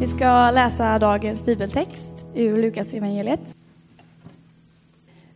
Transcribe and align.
Vi 0.00 0.06
ska 0.06 0.50
läsa 0.50 0.98
dagens 0.98 1.44
bibeltext 1.44 2.12
ur 2.34 2.62
Lukas 2.62 2.94
evangeliet. 2.94 3.56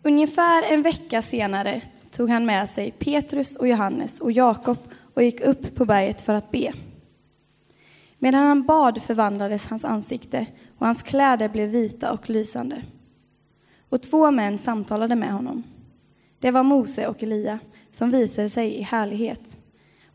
Ungefär 0.03 0.73
en 0.73 0.83
vecka 0.83 1.23
senare 1.23 1.83
tog 2.11 2.31
han 2.31 2.47
med 2.47 2.71
sig 2.71 2.91
Petrus 2.91 3.57
och 3.57 3.69
Johannes 3.69 4.21
och 4.21 4.33
Jakob 4.33 4.77
och 5.15 5.23
gick 5.23 5.41
upp 5.41 5.75
på 5.75 5.85
berget 5.85 6.21
för 6.21 6.35
att 6.35 6.51
be. 6.51 6.73
Medan 8.19 8.47
han 8.47 8.63
bad 8.63 9.03
förvandlades 9.03 9.67
hans 9.67 9.85
ansikte 9.85 10.47
och 10.79 10.87
hans 10.87 11.03
kläder 11.03 11.49
blev 11.49 11.69
vita 11.69 12.13
och 12.13 12.31
lysande. 12.31 12.83
Och 13.89 14.03
två 14.03 14.31
män 14.31 14.59
samtalade 14.59 15.17
med 15.17 15.33
honom. 15.33 15.63
Det 16.39 16.51
var 16.51 16.63
Mose 16.63 17.07
och 17.07 17.23
Elia 17.23 17.59
som 17.93 18.11
visade 18.11 18.49
sig 18.49 18.75
i 18.75 18.83
härlighet 18.83 19.57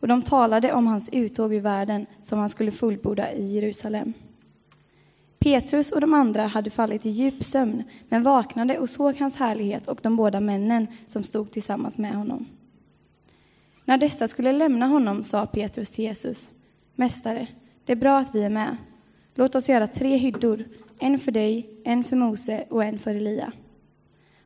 och 0.00 0.08
de 0.08 0.22
talade 0.22 0.72
om 0.72 0.86
hans 0.86 1.08
uttåg 1.12 1.54
ur 1.54 1.60
världen 1.60 2.06
som 2.22 2.38
han 2.38 2.50
skulle 2.50 2.70
fullborda 2.70 3.32
i 3.32 3.54
Jerusalem. 3.54 4.12
Petrus 5.46 5.92
och 5.92 6.00
de 6.00 6.14
andra 6.14 6.46
hade 6.46 6.70
fallit 6.70 7.06
i 7.06 7.10
djup 7.10 7.44
sömn, 7.44 7.82
men 8.08 8.22
vaknade 8.22 8.78
och 8.78 8.90
såg 8.90 9.16
hans 9.16 9.36
härlighet 9.36 9.88
och 9.88 9.98
de 10.02 10.16
båda 10.16 10.40
männen 10.40 10.86
som 11.08 11.22
stod 11.22 11.50
tillsammans 11.50 11.98
med 11.98 12.14
honom. 12.14 12.46
När 13.84 13.98
dessa 13.98 14.28
skulle 14.28 14.52
lämna 14.52 14.86
honom 14.86 15.24
sa 15.24 15.46
Petrus 15.46 15.90
till 15.90 16.04
Jesus, 16.04 16.50
Mästare, 16.94 17.46
det 17.84 17.92
är 17.92 17.96
bra 17.96 18.18
att 18.18 18.34
vi 18.34 18.44
är 18.44 18.50
med. 18.50 18.76
Låt 19.34 19.54
oss 19.54 19.68
göra 19.68 19.86
tre 19.86 20.16
hyddor, 20.16 20.64
en 20.98 21.18
för 21.18 21.32
dig, 21.32 21.70
en 21.84 22.04
för 22.04 22.16
Mose 22.16 22.64
och 22.70 22.84
en 22.84 22.98
för 22.98 23.14
Elia. 23.14 23.52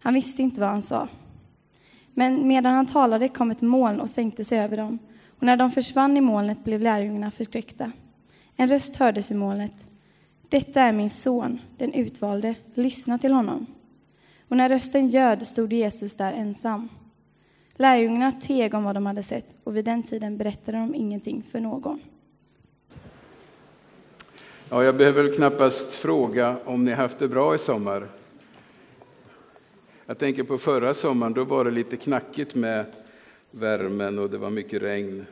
Han 0.00 0.14
visste 0.14 0.42
inte 0.42 0.60
vad 0.60 0.70
han 0.70 0.82
sa. 0.82 1.08
Men 2.14 2.48
medan 2.48 2.74
han 2.74 2.86
talade 2.86 3.28
kom 3.28 3.50
ett 3.50 3.62
moln 3.62 4.00
och 4.00 4.10
sänkte 4.10 4.44
sig 4.44 4.58
över 4.58 4.76
dem, 4.76 4.98
och 5.38 5.42
när 5.42 5.56
de 5.56 5.70
försvann 5.70 6.16
i 6.16 6.20
molnet 6.20 6.64
blev 6.64 6.80
lärjungarna 6.80 7.30
förskräckta. 7.30 7.92
En 8.56 8.68
röst 8.68 8.96
hördes 8.96 9.30
i 9.30 9.34
molnet. 9.34 9.89
Detta 10.50 10.80
är 10.80 10.92
min 10.92 11.10
son, 11.10 11.58
den 11.76 11.94
utvalde, 11.94 12.54
lyssna 12.74 13.18
till 13.18 13.32
honom. 13.32 13.66
Och 14.48 14.56
när 14.56 14.68
rösten 14.68 15.08
ljöd 15.08 15.46
stod 15.46 15.72
Jesus 15.72 16.16
där 16.16 16.32
ensam. 16.32 16.88
Lärjungarna 17.74 18.32
teg 18.32 18.74
om 18.74 18.84
vad 18.84 18.96
de 18.96 19.06
hade 19.06 19.22
sett, 19.22 19.54
och 19.64 19.76
vid 19.76 19.84
den 19.84 20.02
tiden 20.02 20.36
berättade 20.36 20.78
de 20.78 20.94
ingenting 20.94 21.42
för 21.50 21.60
någon. 21.60 22.00
Ja, 24.70 24.84
jag 24.84 24.96
behöver 24.96 25.22
väl 25.22 25.34
knappast 25.34 25.94
fråga 25.94 26.56
om 26.64 26.84
ni 26.84 26.92
haft 26.92 27.18
det 27.18 27.28
bra 27.28 27.54
i 27.54 27.58
sommar. 27.58 28.08
Jag 30.06 30.18
tänker 30.18 30.42
på 30.42 30.58
förra 30.58 30.94
sommaren, 30.94 31.32
då 31.32 31.44
var 31.44 31.64
det 31.64 31.70
lite 31.70 31.96
knackigt 31.96 32.54
med 32.54 32.84
värmen 33.50 34.18
och 34.18 34.30
det 34.30 34.38
var 34.38 34.50
mycket 34.50 34.82
regn. 34.82 35.26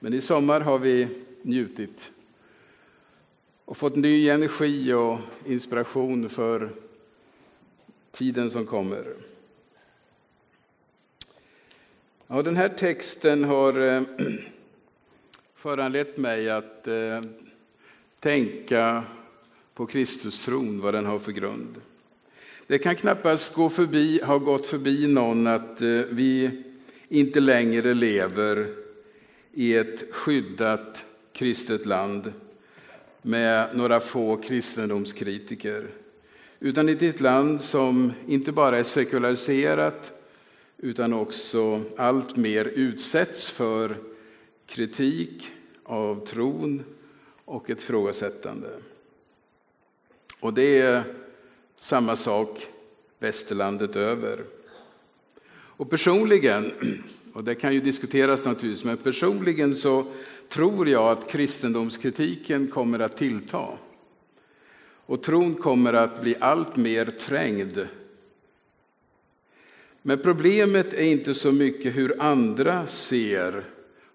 Men 0.00 0.14
i 0.14 0.20
sommar 0.20 0.60
har 0.60 0.78
vi 0.78 1.08
njutit 1.42 2.10
och 3.68 3.76
fått 3.76 3.96
ny 3.96 4.28
energi 4.28 4.92
och 4.92 5.18
inspiration 5.46 6.28
för 6.28 6.70
tiden 8.12 8.50
som 8.50 8.66
kommer. 8.66 9.04
Ja, 12.26 12.42
den 12.42 12.56
här 12.56 12.68
texten 12.68 13.44
har 13.44 13.80
eh, 13.80 14.02
föranlett 15.54 16.16
mig 16.16 16.50
att 16.50 16.86
eh, 16.86 17.20
tänka 18.20 19.04
på 19.74 19.86
Kristustron, 19.86 20.80
vad 20.80 20.94
den 20.94 21.06
har 21.06 21.18
för 21.18 21.32
grund. 21.32 21.80
Det 22.66 22.78
kan 22.78 22.96
knappast 22.96 23.54
gå 23.54 23.68
förbi, 23.68 24.20
ha 24.24 24.38
gått 24.38 24.66
förbi 24.66 25.06
någon 25.06 25.46
att 25.46 25.82
eh, 25.82 25.88
vi 26.10 26.50
inte 27.08 27.40
längre 27.40 27.94
lever 27.94 28.66
i 29.52 29.74
ett 29.74 30.14
skyddat 30.14 31.04
kristet 31.32 31.86
land 31.86 32.32
med 33.22 33.76
några 33.76 34.00
få 34.00 34.36
kristendomskritiker, 34.36 35.88
utan 36.60 36.88
i 36.88 36.92
ett 36.92 37.20
land 37.20 37.62
som 37.62 38.12
inte 38.26 38.52
bara 38.52 38.78
är 38.78 38.82
sekulariserat 38.82 40.12
utan 40.78 41.12
också 41.12 41.82
allt 41.96 42.36
mer 42.36 42.64
utsätts 42.64 43.50
för 43.50 43.96
kritik 44.66 45.48
av 45.84 46.26
tron 46.26 46.84
och 47.44 47.70
ett 47.70 47.82
frågasättande. 47.82 48.68
Och 50.40 50.54
det 50.54 50.78
är 50.78 51.02
samma 51.78 52.16
sak 52.16 52.66
västerlandet 53.18 53.96
över. 53.96 54.44
Och 55.50 55.90
personligen, 55.90 56.72
och 57.32 57.44
det 57.44 57.54
kan 57.54 57.74
ju 57.74 57.80
diskuteras 57.80 58.44
naturligtvis, 58.44 58.84
men 58.84 58.96
personligen 58.96 59.74
så 59.74 60.06
tror 60.48 60.88
jag 60.88 61.10
att 61.10 61.30
kristendomskritiken 61.30 62.68
kommer 62.68 62.98
att 62.98 63.16
tillta. 63.16 63.68
Och 65.06 65.22
tron 65.22 65.54
kommer 65.54 65.92
att 65.92 66.20
bli 66.20 66.36
allt 66.40 66.76
mer 66.76 67.06
trängd. 67.06 67.78
Men 70.02 70.18
problemet 70.18 70.92
är 70.92 71.02
inte 71.02 71.34
så 71.34 71.52
mycket 71.52 71.96
hur 71.96 72.22
andra 72.22 72.86
ser 72.86 73.64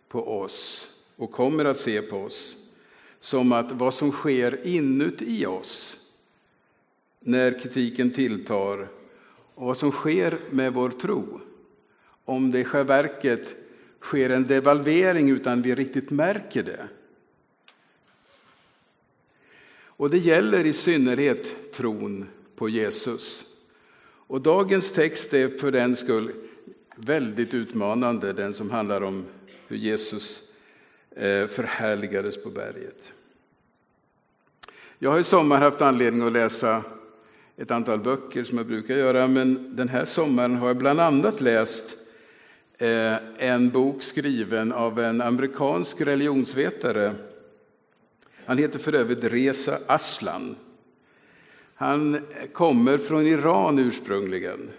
på 0.08 0.40
oss 0.40 0.90
och 1.16 1.32
kommer 1.32 1.66
att 1.66 1.78
se 1.78 2.02
på 2.02 2.18
oss, 2.18 2.58
som 3.20 3.52
att 3.52 3.72
vad 3.72 3.94
som 3.94 4.12
sker 4.12 4.68
inuti 4.68 5.46
oss 5.46 6.00
när 7.20 7.60
kritiken 7.60 8.12
tilltar 8.12 8.88
och 9.56 9.68
vad 9.68 9.78
som 9.78 9.92
sker 9.92 10.38
med 10.50 10.74
vår 10.74 10.90
tro. 10.90 11.40
Om 12.26 12.52
det 12.52 12.60
i 12.60 12.64
själva 12.64 13.02
verket 13.02 13.56
sker 14.04 14.30
en 14.30 14.48
devalvering 14.48 15.30
utan 15.30 15.62
vi 15.62 15.76
riktigt 15.76 16.12
märker 16.12 16.64
det. 16.64 16.88
Och 19.86 20.10
det 20.10 20.18
gäller 20.18 20.66
i 20.66 20.74
synnerhet 20.74 21.74
tron 21.74 22.26
på 22.56 22.70
Jesus. 22.70 23.46
Och 24.28 24.42
dagens 24.42 24.92
text 24.92 25.34
är 25.34 25.48
för 25.48 25.72
den 25.72 25.96
skull 25.96 26.32
väldigt 26.96 27.54
utmanande, 27.54 28.34
den 28.34 28.54
som 28.54 28.72
handlar 28.72 29.02
om 29.02 29.26
hur 29.68 29.78
Jesus 29.78 30.54
eh, 31.12 31.48
förhärligades 31.48 32.44
på 32.44 32.50
berget. 32.50 33.14
Jag 35.00 35.12
har 35.12 35.20
i 35.20 35.24
sommar 35.24 35.58
haft 35.58 35.82
anledning 35.82 36.28
att 36.28 36.34
läsa 36.34 36.84
ett 37.58 37.72
antal 37.72 38.00
böcker 38.00 38.44
som 38.44 38.58
jag 38.58 38.68
brukar 38.68 38.96
göra, 38.96 39.28
men 39.28 39.76
den 39.76 39.90
här 39.90 40.06
sommaren 40.06 40.56
har 40.56 40.68
jag 40.68 40.78
bland 40.78 41.00
annat 41.00 41.42
läst 41.42 42.03
Eh, 42.78 43.16
en 43.38 43.70
bok 43.70 44.04
skriven 44.04 44.72
av 44.72 45.00
en 45.00 45.22
amerikansk 45.22 46.02
religionsvetare. 46.02 47.14
Han 48.46 48.58
heter 48.58 48.80
för 48.80 48.94
övrigt 48.94 49.24
Reza 49.24 49.78
Aslan. 49.88 50.56
Han 51.76 52.22
kommer 52.54 52.98
från 52.98 53.28
Iran 53.28 53.80
ursprungligen. 53.80 54.70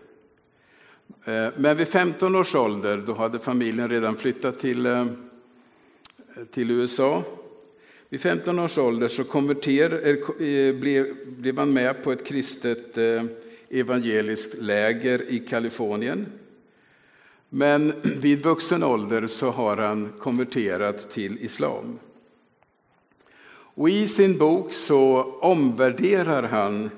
Eh, 1.24 1.48
men 1.56 1.76
vid 1.76 1.88
15 1.88 2.36
års 2.36 2.54
ålder 2.54 3.02
då 3.06 3.14
hade 3.14 3.38
familjen 3.38 3.88
redan 3.88 4.16
flyttat 4.16 4.60
till, 4.60 4.86
eh, 4.86 5.06
till 6.50 6.70
USA. 6.70 7.22
Vid 8.08 8.20
15 8.20 8.58
års 8.58 8.78
ålder 8.78 9.08
så 9.08 9.24
blev, 10.80 11.06
blev 11.26 11.58
han 11.58 11.72
med 11.72 12.04
på 12.04 12.12
ett 12.12 12.26
kristet 12.26 12.98
evangeliskt 13.68 14.62
läger 14.62 15.30
i 15.30 15.38
Kalifornien. 15.38 16.26
Men 17.48 17.92
vid 18.02 18.42
vuxen 18.42 18.82
ålder 18.82 19.26
så 19.26 19.50
har 19.50 19.76
han 19.76 20.12
konverterat 20.18 21.10
till 21.10 21.38
islam. 21.40 21.98
Och 23.76 23.90
I 23.90 24.08
sin 24.08 24.38
bok 24.38 24.72
så 24.72 25.22
omvärderar 25.40 26.42
han 26.42 26.90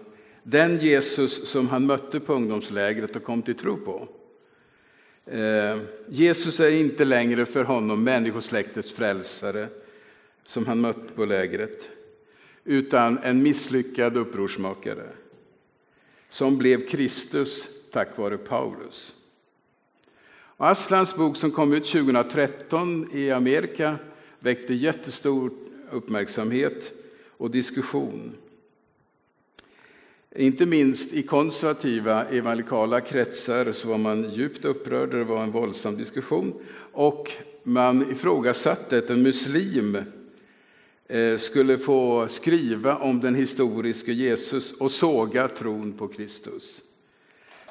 den 0.42 0.78
Jesus 0.78 1.48
som 1.48 1.68
han 1.68 1.86
mötte 1.86 2.20
på 2.20 2.34
ungdomslägret 2.34 3.16
och 3.16 3.22
kom 3.22 3.42
till 3.42 3.54
tro 3.54 3.76
på. 3.76 4.08
Eh, 5.26 5.78
Jesus 6.08 6.60
är 6.60 6.70
inte 6.70 7.04
längre 7.04 7.46
för 7.46 7.64
honom 7.64 8.04
människosläktets 8.04 8.92
frälsare 8.92 9.66
som 10.44 10.66
han 10.66 10.80
mött 10.80 11.16
på 11.16 11.24
lägret, 11.24 11.90
utan 12.64 13.18
en 13.18 13.42
misslyckad 13.42 14.16
upprorsmakare 14.16 15.08
som 16.28 16.58
blev 16.58 16.88
Kristus 16.88 17.68
tack 17.90 18.18
vare 18.18 18.38
Paulus. 18.38 19.25
Aslans 20.58 21.16
bok 21.16 21.36
som 21.36 21.50
kom 21.50 21.72
ut 21.72 21.84
2013 21.84 23.06
i 23.12 23.30
Amerika 23.30 23.96
väckte 24.40 24.74
jättestor 24.74 25.50
uppmärksamhet 25.90 26.92
och 27.36 27.50
diskussion. 27.50 28.34
Inte 30.36 30.66
minst 30.66 31.12
i 31.12 31.22
konservativa 31.22 32.24
evangelikala 32.24 33.00
kretsar 33.00 33.72
så 33.72 33.88
var 33.88 33.98
man 33.98 34.30
djupt 34.30 34.64
upprörd, 34.64 35.10
det 35.10 35.24
var 35.24 35.42
en 35.42 35.52
våldsam 35.52 35.96
diskussion 35.96 36.54
och 36.92 37.30
man 37.62 38.10
ifrågasatte 38.10 38.98
att 38.98 39.10
en 39.10 39.22
muslim 39.22 39.98
eh, 41.08 41.36
skulle 41.36 41.78
få 41.78 42.28
skriva 42.28 42.96
om 42.96 43.20
den 43.20 43.34
historiske 43.34 44.12
Jesus 44.12 44.72
och 44.72 44.90
såga 44.90 45.48
tron 45.48 45.92
på 45.92 46.08
Kristus. 46.08 46.82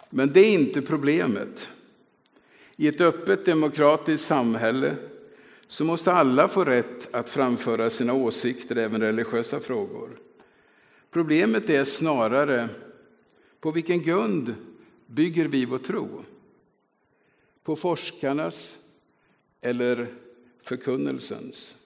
Men 0.09 0.33
det 0.33 0.39
är 0.39 0.51
inte 0.51 0.81
problemet. 0.81 1.69
I 2.75 2.87
ett 2.87 3.01
öppet 3.01 3.45
demokratiskt 3.45 4.27
samhälle 4.27 4.95
så 5.67 5.83
måste 5.83 6.11
alla 6.11 6.47
få 6.47 6.63
rätt 6.63 7.15
att 7.15 7.29
framföra 7.29 7.89
sina 7.89 8.13
åsikter, 8.13 8.75
även 8.75 9.01
religiösa 9.01 9.59
frågor. 9.59 10.09
Problemet 11.11 11.69
är 11.69 11.83
snarare 11.83 12.69
på 13.59 13.71
vilken 13.71 14.01
grund 14.01 14.55
bygger 15.05 15.47
vi 15.47 15.65
vår 15.65 15.77
tro? 15.77 16.23
På 17.63 17.75
forskarnas 17.75 18.89
eller 19.61 20.07
förkunnelsens? 20.63 21.85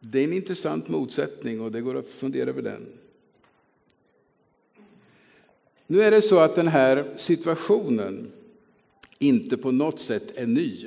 Det 0.00 0.18
är 0.18 0.24
en 0.24 0.32
intressant 0.32 0.88
motsättning 0.88 1.60
och 1.60 1.72
det 1.72 1.80
går 1.80 1.94
att 1.94 2.08
fundera 2.08 2.50
över 2.50 2.62
den. 2.62 2.98
Nu 5.86 6.02
är 6.02 6.10
det 6.10 6.22
så 6.22 6.38
att 6.38 6.54
den 6.54 6.68
här 6.68 7.14
situationen 7.16 8.32
inte 9.18 9.56
på 9.56 9.70
något 9.70 10.00
sätt 10.00 10.36
är 10.36 10.46
ny. 10.46 10.86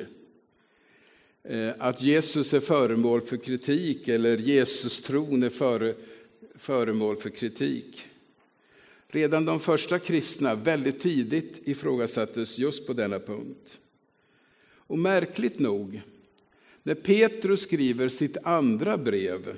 Eh, 1.43 1.71
att 1.77 2.01
Jesus 2.01 2.53
är 2.53 2.59
föremål 2.59 3.21
för 3.21 3.37
kritik 3.37 4.07
eller 4.07 4.37
Jesus-tron 4.37 5.43
är 5.43 5.49
före, 5.49 5.93
föremål 6.55 7.15
för 7.15 7.29
kritik. 7.29 8.05
Redan 9.07 9.45
de 9.45 9.59
första 9.59 9.99
kristna 9.99 10.55
väldigt 10.55 10.99
tidigt 10.99 11.67
ifrågasattes 11.67 12.59
just 12.59 12.87
på 12.87 12.93
denna 12.93 13.19
punkt. 13.19 13.79
Och 14.75 14.99
märkligt 14.99 15.59
nog, 15.59 16.01
när 16.83 16.95
Petrus 16.95 17.61
skriver 17.61 18.09
sitt 18.09 18.37
andra 18.43 18.97
brev 18.97 19.57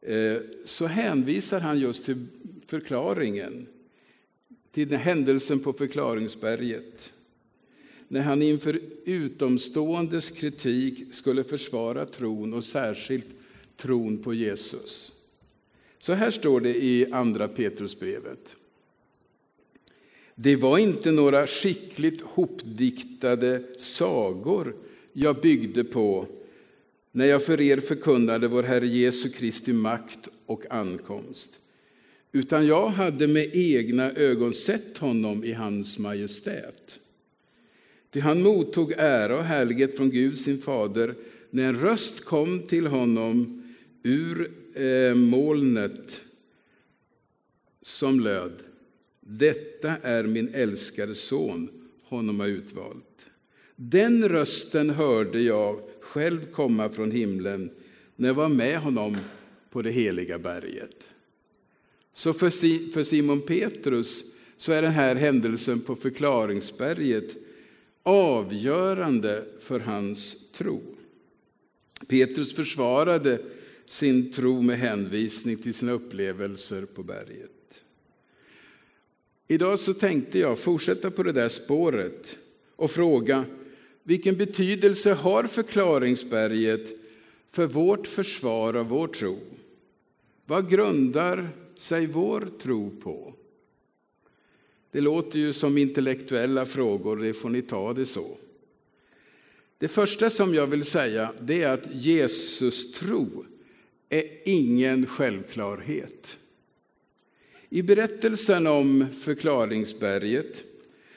eh, 0.00 0.36
så 0.64 0.86
hänvisar 0.86 1.60
han 1.60 1.78
just 1.78 2.04
till 2.04 2.26
förklaringen, 2.66 3.66
till 4.72 4.88
den 4.88 4.98
händelsen 4.98 5.60
på 5.60 5.72
förklaringsberget. 5.72 7.12
När 8.08 8.20
han 8.20 8.42
inför 8.42 8.80
utomståendes 9.04 10.30
kritik 10.30 11.14
skulle 11.14 11.44
försvara 11.44 12.06
tron 12.06 12.54
och 12.54 12.64
särskilt 12.64 13.26
tron 13.76 14.18
på 14.18 14.34
Jesus. 14.34 15.12
Så 15.98 16.12
här 16.12 16.30
står 16.30 16.60
det 16.60 16.84
i 16.84 17.12
Andra 17.12 17.48
Petrusbrevet. 17.48 18.56
Det 20.34 20.56
var 20.56 20.78
inte 20.78 21.10
några 21.10 21.46
skickligt 21.46 22.20
hopdiktade 22.20 23.62
sagor 23.78 24.74
jag 25.12 25.40
byggde 25.40 25.84
på 25.84 26.26
när 27.12 27.26
jag 27.26 27.44
för 27.44 27.60
er 27.60 27.80
förkunnade 27.80 28.48
vår 28.48 28.62
Herre 28.62 28.86
Jesu 28.86 29.28
Kristi 29.28 29.72
makt 29.72 30.28
och 30.46 30.70
ankomst. 30.70 31.60
Utan 32.32 32.66
jag 32.66 32.88
hade 32.88 33.28
med 33.28 33.50
egna 33.52 34.12
ögon 34.12 34.52
sett 34.52 34.98
honom 34.98 35.44
i 35.44 35.52
hans 35.52 35.98
majestät. 35.98 37.00
Ty 38.10 38.20
han 38.20 38.42
mottog 38.42 38.92
ära 38.96 39.36
och 39.36 39.44
härlighet 39.44 39.96
från 39.96 40.10
Gud 40.10 40.38
sin 40.38 40.58
fader 40.58 41.14
när 41.50 41.68
en 41.68 41.80
röst 41.80 42.24
kom 42.24 42.62
till 42.62 42.86
honom 42.86 43.62
ur 44.02 44.50
eh, 44.74 45.14
molnet 45.14 46.20
som 47.82 48.20
löd 48.20 48.52
Detta 49.20 49.96
är 49.96 50.24
min 50.24 50.54
älskade 50.54 51.14
son, 51.14 51.70
honom 52.04 52.40
har 52.40 52.46
utvalt. 52.46 53.26
Den 53.76 54.28
rösten 54.28 54.90
hörde 54.90 55.40
jag 55.40 55.80
själv 56.00 56.52
komma 56.52 56.88
från 56.88 57.10
himlen 57.10 57.70
när 58.16 58.28
jag 58.28 58.34
var 58.34 58.48
med 58.48 58.78
honom 58.78 59.16
på 59.70 59.82
det 59.82 59.90
heliga 59.90 60.38
berget. 60.38 61.08
Så 62.14 62.32
för 62.32 63.02
Simon 63.02 63.40
Petrus 63.40 64.34
så 64.56 64.72
är 64.72 64.82
den 64.82 64.92
här 64.92 65.14
händelsen 65.14 65.80
på 65.80 65.96
förklaringsberget 65.96 67.47
avgörande 68.02 69.44
för 69.60 69.80
hans 69.80 70.50
tro. 70.52 70.82
Petrus 72.08 72.54
försvarade 72.54 73.38
sin 73.86 74.32
tro 74.32 74.62
med 74.62 74.78
hänvisning 74.78 75.56
till 75.56 75.74
sina 75.74 75.92
upplevelser 75.92 76.86
på 76.94 77.02
berget. 77.02 77.82
Idag 79.48 79.78
så 79.78 79.94
tänkte 79.94 80.38
jag 80.38 80.58
fortsätta 80.58 81.10
på 81.10 81.22
det 81.22 81.32
där 81.32 81.48
spåret 81.48 82.36
och 82.76 82.90
fråga 82.90 83.44
vilken 84.02 84.36
betydelse 84.36 85.12
har 85.12 85.44
förklaringsberget 85.44 86.92
för 87.50 87.66
vårt 87.66 88.06
försvar 88.06 88.74
av 88.74 88.88
vår 88.88 89.08
tro? 89.08 89.38
Vad 90.46 90.70
grundar 90.70 91.50
sig 91.76 92.06
vår 92.06 92.48
tro 92.62 92.90
på? 93.02 93.34
Det 94.90 95.00
låter 95.00 95.38
ju 95.38 95.52
som 95.52 95.78
intellektuella 95.78 96.66
frågor, 96.66 97.16
det 97.16 97.34
får 97.34 97.48
ni 97.48 97.62
ta 97.62 97.92
det 97.92 98.06
så. 98.06 98.36
Det 99.78 99.88
första 99.88 100.30
som 100.30 100.54
jag 100.54 100.66
vill 100.66 100.84
säga 100.84 101.32
det 101.40 101.62
är 101.62 101.68
att 101.68 101.94
Jesus 101.94 102.92
tro 102.92 103.44
är 104.08 104.24
ingen 104.44 105.06
självklarhet. 105.06 106.38
I 107.70 107.82
berättelsen 107.82 108.66
om 108.66 109.06
förklaringsberget 109.20 110.64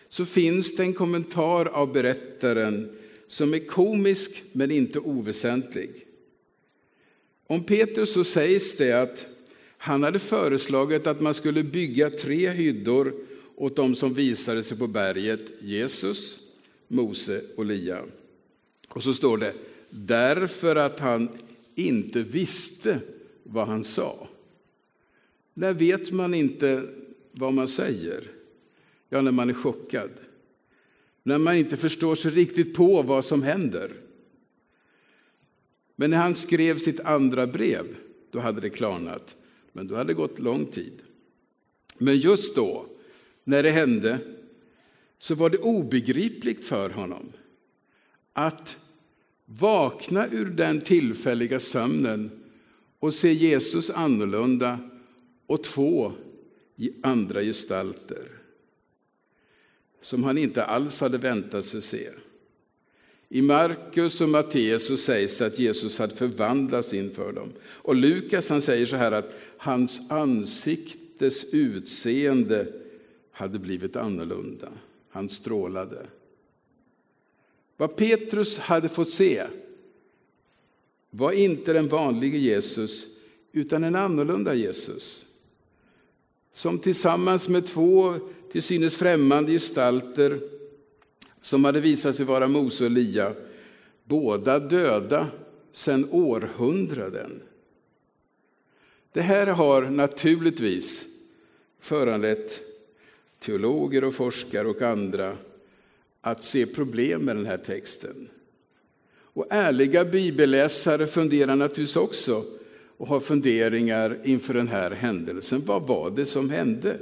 så 0.09 0.25
finns 0.25 0.75
det 0.75 0.83
en 0.83 0.93
kommentar 0.93 1.65
av 1.65 1.93
berättaren 1.93 2.89
som 3.27 3.53
är 3.53 3.59
komisk 3.59 4.43
men 4.51 4.71
inte 4.71 4.99
oväsentlig. 4.99 5.89
Om 7.47 7.63
Petrus 7.63 8.13
så 8.13 8.23
sägs 8.23 8.77
det 8.77 8.91
att 8.91 9.25
han 9.77 10.03
hade 10.03 10.19
föreslagit 10.19 11.07
att 11.07 11.21
man 11.21 11.33
skulle 11.33 11.63
bygga 11.63 12.09
tre 12.09 12.49
hyddor 12.49 13.13
åt 13.61 13.75
dem 13.75 13.95
som 13.95 14.13
visade 14.13 14.63
sig 14.63 14.77
på 14.77 14.87
berget, 14.87 15.61
Jesus, 15.61 16.39
Mose 16.87 17.41
och 17.55 17.65
Lia. 17.65 18.03
Och 18.87 19.03
så 19.03 19.13
står 19.13 19.37
det, 19.37 19.53
därför 19.89 20.75
att 20.75 20.99
han 20.99 21.29
inte 21.75 22.21
visste 22.21 22.99
vad 23.43 23.67
han 23.67 23.83
sa. 23.83 24.27
När 25.53 25.73
vet 25.73 26.11
man 26.11 26.33
inte 26.33 26.83
vad 27.31 27.53
man 27.53 27.67
säger? 27.67 28.23
Ja, 29.09 29.21
när 29.21 29.31
man 29.31 29.49
är 29.49 29.53
chockad. 29.53 30.11
När 31.23 31.37
man 31.37 31.55
inte 31.55 31.77
förstår 31.77 32.15
sig 32.15 32.31
riktigt 32.31 32.73
på 32.73 33.01
vad 33.01 33.25
som 33.25 33.43
händer. 33.43 33.93
Men 35.95 36.09
när 36.09 36.17
han 36.17 36.35
skrev 36.35 36.77
sitt 36.77 36.99
andra 36.99 37.47
brev, 37.47 37.85
då 38.31 38.39
hade 38.39 38.61
det 38.61 38.69
klarnat. 38.69 39.35
Men 39.71 39.87
då 39.87 39.95
hade 39.95 40.09
det 40.09 40.13
gått 40.13 40.39
lång 40.39 40.65
tid. 40.65 40.93
Men 41.97 42.17
just 42.17 42.55
då, 42.55 42.85
när 43.43 43.63
det 43.63 43.71
hände, 43.71 44.19
så 45.19 45.35
var 45.35 45.49
det 45.49 45.57
obegripligt 45.57 46.65
för 46.65 46.89
honom 46.89 47.31
att 48.33 48.77
vakna 49.45 50.27
ur 50.27 50.45
den 50.45 50.81
tillfälliga 50.81 51.59
sömnen 51.59 52.31
och 52.99 53.13
se 53.13 53.33
Jesus 53.33 53.89
annorlunda 53.89 54.79
och 55.47 55.63
två 55.63 56.13
andra 57.03 57.41
gestalter 57.41 58.41
som 60.01 60.23
han 60.23 60.37
inte 60.37 60.63
alls 60.63 61.01
hade 61.01 61.17
väntat 61.17 61.65
sig 61.65 61.81
se. 61.81 62.09
I 63.29 63.41
Markus 63.41 64.21
och 64.21 64.29
Matteus 64.29 65.03
sägs 65.03 65.37
det 65.37 65.45
att 65.45 65.59
Jesus 65.59 65.99
hade 65.99 66.15
förvandlats 66.15 66.93
inför 66.93 67.31
dem. 67.31 67.49
Och 67.61 67.95
Lukas 67.95 68.49
han 68.49 68.61
säger 68.61 68.85
så 68.85 68.95
här 68.95 69.11
att 69.11 69.33
hans 69.57 70.11
ansiktes 70.11 71.53
utseende 71.53 72.80
hade 73.41 73.59
blivit 73.59 73.95
annorlunda. 73.95 74.69
Han 75.09 75.29
strålade. 75.29 76.05
Vad 77.77 77.95
Petrus 77.95 78.59
hade 78.59 78.89
fått 78.89 79.09
se 79.09 79.43
var 81.09 81.31
inte 81.31 81.73
den 81.73 81.87
vanlige 81.87 82.37
Jesus, 82.37 83.07
utan 83.51 83.83
en 83.83 83.95
annorlunda 83.95 84.53
Jesus. 84.53 85.25
Som 86.51 86.79
tillsammans 86.79 87.47
med 87.47 87.67
två 87.67 88.13
till 88.51 88.63
synes 88.63 88.95
främmande 88.95 89.51
gestalter 89.51 90.39
som 91.41 91.65
hade 91.65 91.79
visat 91.79 92.15
sig 92.15 92.25
vara 92.25 92.47
Mose 92.47 92.83
och 92.83 92.91
Elia, 92.91 93.33
båda 94.03 94.59
döda 94.59 95.27
sedan 95.71 96.07
århundraden. 96.11 97.41
Det 99.13 99.21
här 99.21 99.47
har 99.47 99.81
naturligtvis 99.81 101.17
föranlett 101.79 102.70
teologer 103.41 104.03
och 104.03 104.13
forskare 104.13 104.67
och 104.67 104.81
andra 104.81 105.37
att 106.21 106.43
se 106.43 106.65
problem 106.65 107.21
med 107.21 107.35
den 107.35 107.45
här 107.45 107.57
texten. 107.57 108.29
Och 109.33 109.47
ärliga 109.49 110.05
bibelläsare 110.05 111.07
funderar 111.07 111.55
naturligtvis 111.55 111.95
också 111.95 112.43
och 112.97 113.07
har 113.07 113.19
funderingar 113.19 114.17
inför 114.23 114.53
den 114.53 114.67
här 114.67 114.91
händelsen. 114.91 115.61
Vad 115.65 115.87
var 115.87 116.09
det 116.09 116.25
som 116.25 116.49
hände? 116.49 116.97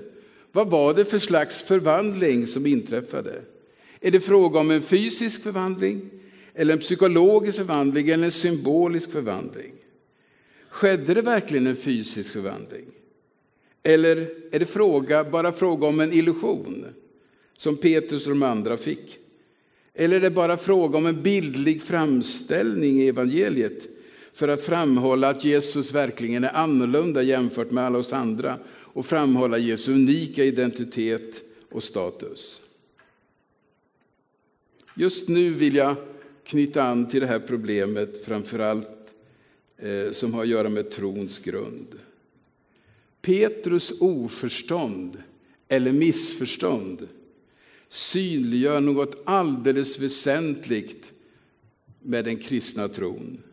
Vad 0.51 0.69
var 0.69 0.93
det 0.93 1.05
för 1.05 1.19
slags 1.19 1.61
förvandling 1.61 2.47
som 2.47 2.65
inträffade? 2.65 3.41
Är 3.99 4.11
det 4.11 4.19
fråga 4.19 4.59
om 4.59 4.71
en 4.71 4.81
fysisk 4.81 5.43
förvandling, 5.43 6.09
eller 6.53 6.73
en 6.73 6.79
psykologisk 6.79 7.57
förvandling 7.57 8.09
eller 8.09 8.25
en 8.25 8.31
symbolisk 8.31 9.11
förvandling? 9.11 9.71
Skedde 10.69 11.13
det 11.13 11.21
verkligen 11.21 11.67
en 11.67 11.75
fysisk 11.75 12.33
förvandling? 12.33 12.85
Eller 13.83 14.29
är 14.51 14.59
det 14.59 14.65
fråga, 14.65 15.23
bara 15.23 15.51
fråga 15.51 15.87
om 15.87 15.99
en 15.99 16.13
illusion? 16.13 16.85
som 17.59 17.77
Petrus 17.77 18.27
och 18.27 18.33
de 18.33 18.43
andra 18.43 18.77
fick? 18.77 19.17
Eller 19.93 20.15
är 20.15 20.21
det 20.21 20.31
bara 20.31 20.57
fråga 20.57 20.97
om 20.97 21.05
en 21.05 21.23
bildlig 21.23 21.81
framställning 21.81 23.01
i 23.01 23.07
evangeliet 23.07 23.87
för 24.33 24.47
att 24.47 24.61
framhålla 24.61 25.29
att 25.29 25.43
Jesus 25.43 25.93
verkligen 25.93 26.43
är 26.43 26.55
annorlunda 26.55 27.21
jämfört 27.21 27.71
med 27.71 27.85
alla 27.85 27.97
oss 27.97 28.13
andra 28.13 28.57
och 28.67 29.05
framhålla 29.05 29.57
Jesu 29.57 29.93
unika 29.93 30.43
identitet 30.43 31.41
och 31.71 31.83
status? 31.83 32.61
Just 34.95 35.29
nu 35.29 35.49
vill 35.49 35.75
jag 35.75 35.95
knyta 36.43 36.83
an 36.83 37.09
till 37.09 37.21
det 37.21 37.27
här 37.27 37.39
problemet, 37.39 38.25
framförallt 38.25 39.13
eh, 39.77 40.11
som 40.11 40.33
har 40.33 40.41
att 40.41 40.47
göra 40.47 40.69
med 40.69 40.91
trons 40.91 41.39
grund. 41.39 41.87
Petrus 43.21 43.93
oförstånd 43.99 45.23
eller 45.67 45.91
missförstånd 45.91 47.07
synliggör 47.87 48.81
något 48.81 49.21
alldeles 49.25 49.99
väsentligt 49.99 51.11
med 52.01 52.25
den 52.25 52.37
kristna 52.37 52.87
tron. 52.87 53.43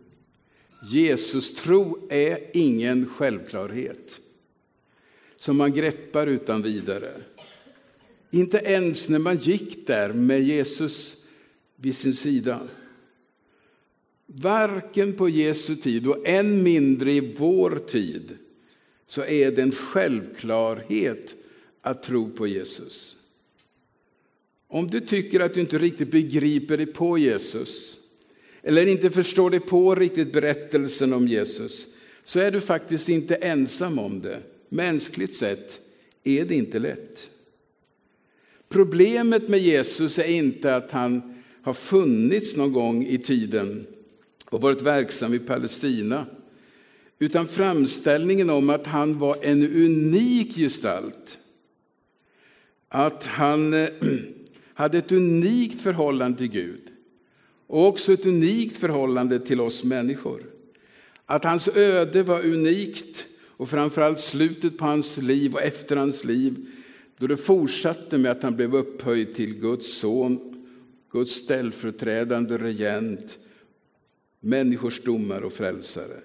Jesus 0.82 1.54
tro 1.54 2.06
är 2.10 2.38
ingen 2.52 3.06
självklarhet 3.06 4.20
som 5.36 5.56
man 5.56 5.72
greppar 5.72 6.26
utan 6.26 6.62
vidare. 6.62 7.20
Inte 8.30 8.58
ens 8.58 9.08
när 9.08 9.18
man 9.18 9.36
gick 9.36 9.86
där 9.86 10.12
med 10.12 10.42
Jesus 10.42 11.26
vid 11.76 11.96
sin 11.96 12.14
sida. 12.14 12.60
Varken 14.26 15.12
på 15.12 15.28
Jesu 15.28 15.76
tid 15.76 16.06
och 16.06 16.26
än 16.28 16.62
mindre 16.62 17.12
i 17.12 17.34
vår 17.38 17.70
tid 17.70 18.38
så 19.06 19.24
är 19.24 19.50
det 19.50 19.62
en 19.62 19.72
självklarhet 19.72 21.34
att 21.80 22.02
tro 22.02 22.30
på 22.30 22.46
Jesus. 22.46 23.16
Om 24.68 24.86
du 24.86 25.00
tycker 25.00 25.40
att 25.40 25.54
du 25.54 25.60
inte 25.60 25.78
riktigt 25.78 26.10
begriper 26.10 26.76
dig 26.76 26.86
på 26.86 27.18
Jesus 27.18 27.98
eller 28.62 28.86
inte 28.86 29.10
förstår 29.10 29.50
dig 29.50 29.60
på 29.60 29.94
riktigt 29.94 30.32
berättelsen 30.32 31.12
om 31.12 31.28
Jesus 31.28 31.96
så 32.24 32.40
är 32.40 32.50
du 32.50 32.60
faktiskt 32.60 33.08
inte 33.08 33.34
ensam 33.34 33.98
om 33.98 34.20
det. 34.20 34.40
Mänskligt 34.68 35.34
sett 35.34 35.80
är 36.24 36.44
det 36.44 36.54
inte 36.54 36.78
lätt. 36.78 37.30
Problemet 38.68 39.48
med 39.48 39.60
Jesus 39.60 40.18
är 40.18 40.28
inte 40.28 40.76
att 40.76 40.90
han 40.90 41.42
har 41.62 41.72
funnits 41.72 42.56
någon 42.56 42.72
gång 42.72 43.06
i 43.06 43.18
tiden 43.18 43.86
och 44.44 44.60
varit 44.60 44.82
verksam 44.82 45.34
i 45.34 45.38
Palestina 45.38 46.26
utan 47.18 47.46
framställningen 47.46 48.50
om 48.50 48.70
att 48.70 48.86
han 48.86 49.18
var 49.18 49.36
en 49.42 49.62
unik 49.62 50.56
gestalt. 50.56 51.38
Att 52.88 53.26
han 53.26 53.74
eh, 53.74 53.88
hade 54.74 54.98
ett 54.98 55.12
unikt 55.12 55.80
förhållande 55.80 56.38
till 56.38 56.50
Gud 56.50 56.82
och 57.66 57.86
också 57.86 58.12
ett 58.12 58.26
unikt 58.26 58.76
förhållande 58.76 59.38
till 59.38 59.60
oss 59.60 59.84
människor. 59.84 60.42
Att 61.26 61.44
hans 61.44 61.68
öde 61.68 62.22
var 62.22 62.46
unikt 62.46 63.26
och 63.46 63.68
framförallt 63.68 64.18
slutet 64.18 64.78
på 64.78 64.84
hans 64.84 65.18
liv 65.18 65.54
och 65.54 65.62
efter 65.62 65.96
hans 65.96 66.24
liv 66.24 66.66
då 67.18 67.26
det 67.26 67.36
fortsatte 67.36 68.18
med 68.18 68.30
att 68.30 68.42
han 68.42 68.56
blev 68.56 68.74
upphöjd 68.74 69.34
till 69.34 69.54
Guds 69.54 69.98
son, 69.98 70.64
Guds 71.12 71.30
ställföreträdande 71.30 72.58
regent, 72.58 73.38
människors 74.40 75.02
domare 75.02 75.44
och 75.44 75.52
frälsare. 75.52 76.20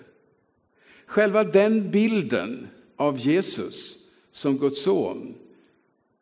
Själva 1.12 1.44
den 1.44 1.92
bilden 1.92 2.68
av 2.96 3.18
Jesus 3.18 4.08
som 4.32 4.58
Guds 4.58 4.82
son, 4.82 5.36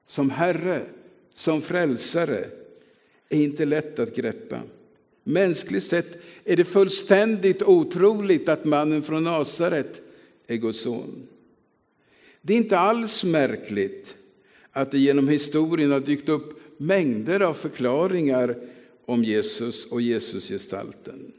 som 0.06 0.30
Herre, 0.30 0.86
som 1.34 1.62
frälsare 1.62 2.46
är 3.30 3.44
inte 3.44 3.66
lätt 3.66 4.00
att 4.00 4.16
greppa. 4.16 4.62
Mänskligt 5.24 5.84
sett 5.84 6.22
är 6.44 6.56
det 6.56 6.64
fullständigt 6.64 7.62
otroligt 7.62 8.50
att 8.50 8.66
mannen 8.66 9.02
från 9.02 9.24
Nasaret 9.24 10.02
är 10.48 10.56
Guds 10.56 10.82
son. 10.82 11.28
Det 12.42 12.54
är 12.54 12.58
inte 12.58 12.80
alls 12.80 13.24
märkligt 13.24 14.16
att 14.72 14.92
det 14.92 15.00
genom 15.00 15.28
historien 15.28 15.92
har 15.92 16.00
dykt 16.00 16.30
upp 16.30 16.62
mängder 16.78 17.40
av 17.40 17.54
förklaringar 17.54 18.56
om 19.06 19.24
Jesus 19.24 19.86
och 19.86 20.02
Jesusgestalten. 20.02 21.34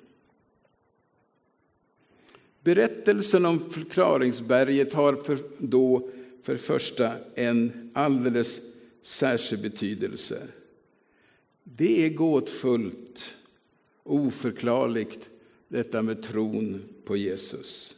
Berättelsen 2.62 3.46
om 3.46 3.70
förklaringsberget 3.70 4.92
har 4.92 5.14
för, 5.16 5.38
då 5.58 6.10
för 6.42 6.56
första 6.56 7.12
en 7.34 7.90
alldeles 7.92 8.60
särskild 9.02 9.62
betydelse. 9.62 10.42
Det 11.64 12.04
är 12.06 12.08
gåtfullt, 12.08 13.34
oförklarligt, 14.02 15.28
detta 15.68 16.02
med 16.02 16.22
tron 16.22 16.82
på 17.04 17.16
Jesus. 17.16 17.96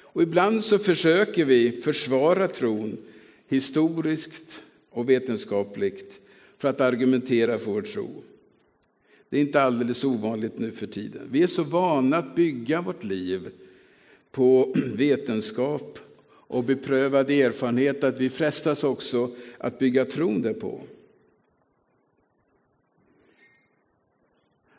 Och 0.00 0.22
ibland 0.22 0.64
så 0.64 0.78
försöker 0.78 1.44
vi 1.44 1.80
försvara 1.80 2.48
tron 2.48 2.96
historiskt 3.48 4.62
och 4.90 5.10
vetenskapligt 5.10 6.20
för 6.56 6.68
att 6.68 6.80
argumentera 6.80 7.58
för 7.58 7.70
vår 7.70 7.82
tro. 7.82 8.22
Det 9.30 9.36
är 9.36 9.40
inte 9.40 9.62
alldeles 9.62 10.04
ovanligt 10.04 10.58
nu 10.58 10.70
för 10.70 10.86
tiden. 10.86 11.28
Vi 11.30 11.42
är 11.42 11.46
så 11.46 11.62
vana 11.62 12.16
att 12.16 12.34
bygga 12.34 12.80
vårt 12.80 13.04
liv 13.04 13.50
på 14.30 14.74
vetenskap 14.94 15.98
och 16.26 16.64
beprövad 16.64 17.30
erfarenhet 17.30 18.04
att 18.04 18.20
vi 18.20 18.30
frestas 18.30 18.84
också 18.84 19.30
att 19.58 19.78
bygga 19.78 20.04
tron 20.04 20.42
därpå. 20.42 20.80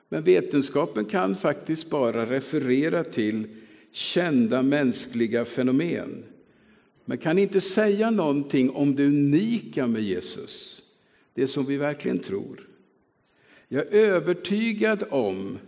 Men 0.09 0.23
vetenskapen 0.23 1.05
kan 1.05 1.35
faktiskt 1.35 1.89
bara 1.89 2.25
referera 2.25 3.03
till 3.03 3.47
kända 3.91 4.61
mänskliga 4.61 5.45
fenomen. 5.45 6.23
Man 7.05 7.17
kan 7.17 7.37
inte 7.37 7.61
säga 7.61 8.11
någonting 8.11 8.69
om 8.69 8.95
det 8.95 9.05
unika 9.05 9.87
med 9.87 10.03
Jesus, 10.03 10.83
det 11.33 11.47
som 11.47 11.65
vi 11.65 11.77
verkligen 11.77 12.19
tror. 12.19 12.70
Jag 13.73 13.93
är 13.93 14.05
övertygad 14.07 15.03
om 15.09 15.59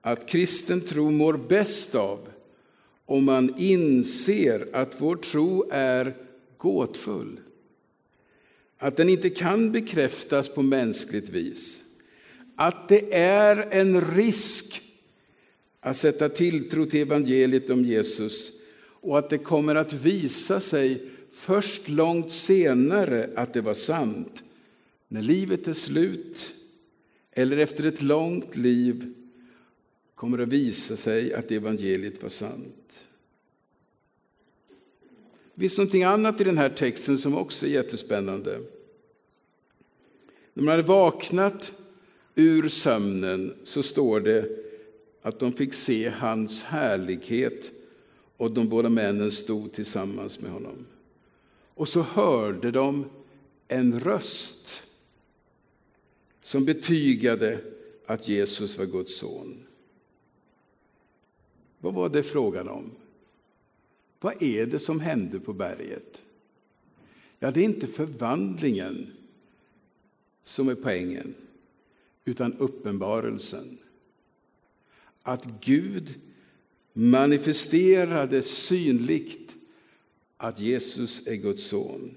att 0.00 0.26
kristen 0.26 0.80
tro 0.80 1.10
mår 1.10 1.36
bäst 1.48 1.94
av 1.94 2.18
om 3.06 3.24
man 3.24 3.54
inser 3.58 4.68
att 4.72 5.00
vår 5.00 5.16
tro 5.16 5.70
är 5.70 6.16
gåtfull. 6.56 7.40
Att 8.78 8.96
den 8.96 9.08
inte 9.08 9.30
kan 9.30 9.72
bekräftas 9.72 10.48
på 10.48 10.62
mänskligt 10.62 11.28
vis. 11.28 11.82
Att 12.56 12.88
det 12.88 13.14
är 13.14 13.68
en 13.70 14.14
risk 14.14 14.80
att 15.80 15.96
sätta 15.96 16.28
tilltro 16.28 16.86
till 16.86 17.00
evangeliet 17.00 17.70
om 17.70 17.84
Jesus 17.84 18.52
och 18.80 19.18
att 19.18 19.30
det 19.30 19.38
kommer 19.38 19.74
att 19.74 19.92
visa 19.92 20.60
sig 20.60 21.02
först 21.32 21.88
långt 21.88 22.32
senare 22.32 23.30
att 23.36 23.52
det 23.52 23.60
var 23.60 23.74
sant. 23.74 24.42
När 25.08 25.22
livet 25.22 25.68
är 25.68 25.72
slut 25.72 26.54
eller 27.38 27.56
efter 27.56 27.84
ett 27.84 28.02
långt 28.02 28.56
liv 28.56 29.14
kommer 30.14 30.38
det 30.38 30.42
att 30.42 30.48
visa 30.48 30.96
sig 30.96 31.34
att 31.34 31.50
evangeliet 31.50 32.22
var 32.22 32.28
sant. 32.28 33.06
Det 35.54 35.60
finns 35.60 35.78
någonting 35.78 36.04
annat 36.04 36.40
i 36.40 36.44
den 36.44 36.58
här 36.58 36.68
texten 36.68 37.18
som 37.18 37.36
också 37.36 37.66
är 37.66 37.70
jättespännande. 37.70 38.60
När 40.54 40.64
man 40.64 40.68
hade 40.68 40.82
vaknat 40.82 41.72
ur 42.34 42.68
sömnen 42.68 43.54
så 43.64 43.82
står 43.82 44.20
det 44.20 44.48
att 45.22 45.38
de 45.38 45.52
fick 45.52 45.74
se 45.74 46.08
hans 46.08 46.62
härlighet 46.62 47.70
och 48.36 48.50
de 48.50 48.68
båda 48.68 48.88
männen 48.88 49.30
stod 49.30 49.72
tillsammans 49.72 50.40
med 50.40 50.50
honom. 50.50 50.86
Och 51.74 51.88
så 51.88 52.00
hörde 52.00 52.70
de 52.70 53.04
en 53.68 54.00
röst 54.00 54.82
som 56.48 56.64
betygade 56.64 57.60
att 58.06 58.28
Jesus 58.28 58.78
var 58.78 58.86
Guds 58.86 59.18
son. 59.18 59.56
Vad 61.78 61.94
var 61.94 62.08
det 62.08 62.22
frågan 62.22 62.68
om? 62.68 62.90
Vad 64.20 64.42
är 64.42 64.66
det 64.66 64.78
som 64.78 65.00
hände 65.00 65.40
på 65.40 65.52
berget? 65.52 66.22
Ja, 67.38 67.50
det 67.50 67.60
är 67.60 67.64
inte 67.64 67.86
förvandlingen 67.86 69.12
som 70.44 70.68
är 70.68 70.74
poängen, 70.74 71.34
utan 72.24 72.58
uppenbarelsen. 72.58 73.78
Att 75.22 75.44
Gud 75.60 76.20
manifesterade 76.92 78.42
synligt 78.42 79.56
att 80.36 80.60
Jesus 80.60 81.26
är 81.26 81.36
Guds 81.36 81.64
son. 81.64 82.16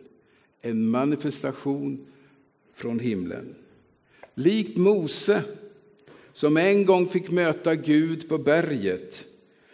En 0.62 0.90
manifestation 0.90 2.06
från 2.74 3.00
himlen. 3.00 3.56
Likt 4.36 4.78
Mose, 4.78 5.44
som 6.34 6.58
en 6.58 6.86
gång 6.86 7.08
fick 7.08 7.32
möta 7.32 7.76
Gud 7.76 8.30
på 8.30 8.38
berget 8.38 9.26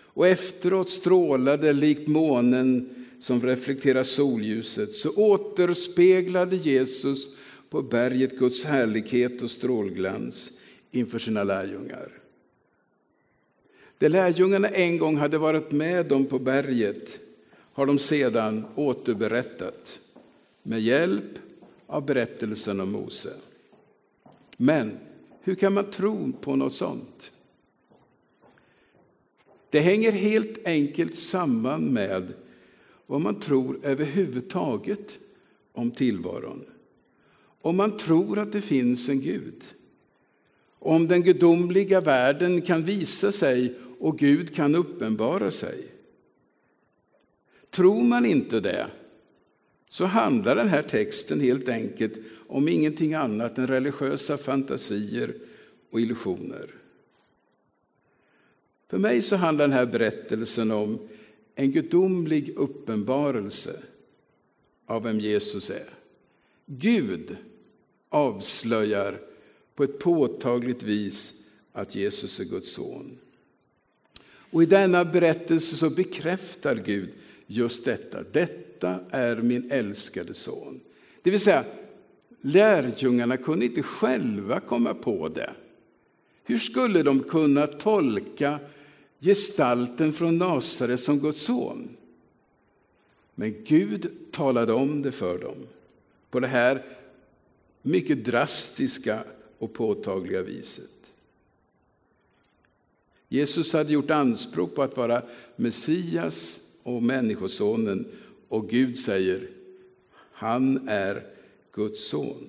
och 0.04 0.28
efteråt 0.28 0.90
strålade 0.90 1.74
likt 1.74 2.08
månen 2.08 2.90
som 3.20 3.42
reflekterar 3.42 4.04
solljuset, 4.04 4.94
så 4.94 5.10
återspeglade 5.10 6.56
Jesus 6.56 7.36
på 7.70 7.82
berget 7.82 8.38
Guds 8.40 8.64
härlighet 8.64 9.42
och 9.42 9.52
strålglans 9.52 10.52
inför 10.92 11.20
sina 11.20 11.44
lärjungar. 11.44 12.10
Det 13.98 14.10
lärjungarna 14.10 14.68
en 14.68 14.98
gång 14.98 15.18
hade 15.18 15.38
varit 15.38 15.72
med 15.72 16.12
om 16.12 16.26
på 16.26 16.40
berget 16.40 17.20
har 17.74 17.86
de 17.86 18.00
sedan 18.00 18.66
återberättat 18.76 20.00
med 20.64 20.82
hjälp 20.82 21.40
av 21.88 22.06
berättelsen 22.06 22.80
om 22.80 22.92
Mose. 22.92 23.34
Men 24.58 25.00
hur 25.42 25.56
kan 25.56 25.74
man 25.74 25.92
tro 25.92 26.32
på 26.42 26.56
något 26.56 26.74
sånt? 26.74 27.32
Det 29.70 29.80
hänger 29.80 30.12
helt 30.12 30.68
enkelt 30.68 31.16
samman 31.16 31.94
med 31.94 32.34
vad 33.06 33.22
man 33.22 33.40
tror 33.40 33.80
överhuvudtaget 33.84 35.20
om 35.74 35.92
tillvaron. 35.92 36.66
Om 37.62 37.78
man 37.78 37.98
tror 37.98 38.40
att 38.40 38.52
det 38.52 38.62
finns 38.62 39.10
en 39.10 39.22
Gud. 39.22 39.64
Om 40.80 41.08
den 41.08 41.24
gudomliga 41.24 42.02
världen 42.02 42.62
kan 42.62 42.82
visa 42.82 43.32
sig 43.32 43.74
och 44.00 44.18
Gud 44.18 44.56
kan 44.56 44.76
uppenbara 44.76 45.52
sig. 45.52 45.84
Tror 47.70 48.04
man 48.04 48.26
inte 48.26 48.60
det 48.60 48.88
så 49.89 50.06
handlar 50.06 50.56
den 50.56 50.67
här 50.67 50.84
texten 50.84 51.39
helt 51.39 51.70
enkelt 51.70 52.13
om 52.48 52.67
ingenting 52.67 53.13
annat 53.13 53.58
än 53.58 53.67
religiösa 53.67 54.38
fantasier 54.38 55.34
och 55.89 56.01
illusioner. 56.01 56.74
För 58.89 58.98
mig 58.98 59.22
så 59.22 59.36
handlar 59.36 59.67
den 59.67 59.77
här 59.77 59.86
berättelsen 59.86 60.72
om 60.72 61.00
en 61.56 61.72
gudomlig 61.72 62.53
uppenbarelse 62.56 63.84
av 64.86 65.03
vem 65.03 65.20
Jesus 65.20 65.70
är. 65.70 65.89
Gud 66.65 67.38
avslöjar 68.10 69.20
på 69.75 69.84
ett 69.84 70.00
påtagligt 70.00 70.84
vis 70.84 71.48
att 71.72 71.96
Jesus 71.96 72.39
är 72.39 72.46
Guds 72.46 72.72
son. 72.72 73.17
Och 74.51 74.63
i 74.63 74.65
denna 74.65 75.06
berättelse 75.06 75.75
så 75.75 75.89
bekräftar 75.89 76.75
Gud 76.75 77.10
just 77.48 77.86
detta. 77.86 78.24
Detta 78.32 79.00
är 79.10 79.36
min 79.36 79.72
älskade 79.72 80.34
son. 80.34 80.80
Det 81.22 81.30
vill 81.30 81.39
säga, 81.39 81.63
lärjungarna 82.42 83.38
kunde 83.38 83.66
inte 83.66 83.84
själva 83.84 84.60
komma 84.60 84.94
på 84.94 85.30
det. 85.30 85.54
Hur 86.44 86.58
skulle 86.58 87.04
de 87.04 87.20
kunna 87.20 87.68
tolka 87.68 88.60
gestalten 89.20 90.13
från 90.13 90.38
Nasaret 90.38 91.00
som 91.00 91.20
Guds 91.20 91.42
son? 91.42 91.98
Men 93.36 93.63
Gud 93.63 94.12
talade 94.32 94.74
om 94.74 95.01
det 95.01 95.12
för 95.12 95.38
dem 95.38 95.58
på 96.30 96.39
det 96.39 96.48
här 96.48 96.84
mycket 97.82 98.25
drastiska 98.25 99.24
och 99.58 99.74
påtagliga 99.74 100.42
viset. 100.42 100.92
Jesus 103.30 103.74
hade 103.74 103.94
gjort 103.94 104.12
anspråk 104.12 104.75
på 104.75 104.84
att 104.84 104.98
vara 104.98 105.22
Messias 105.56 106.67
och 106.88 107.03
Människosonen 107.03 108.06
och 108.48 108.70
Gud 108.70 109.00
säger 109.00 109.48
han 110.32 110.88
är 110.88 111.24
Guds 111.74 112.08
son. 112.08 112.48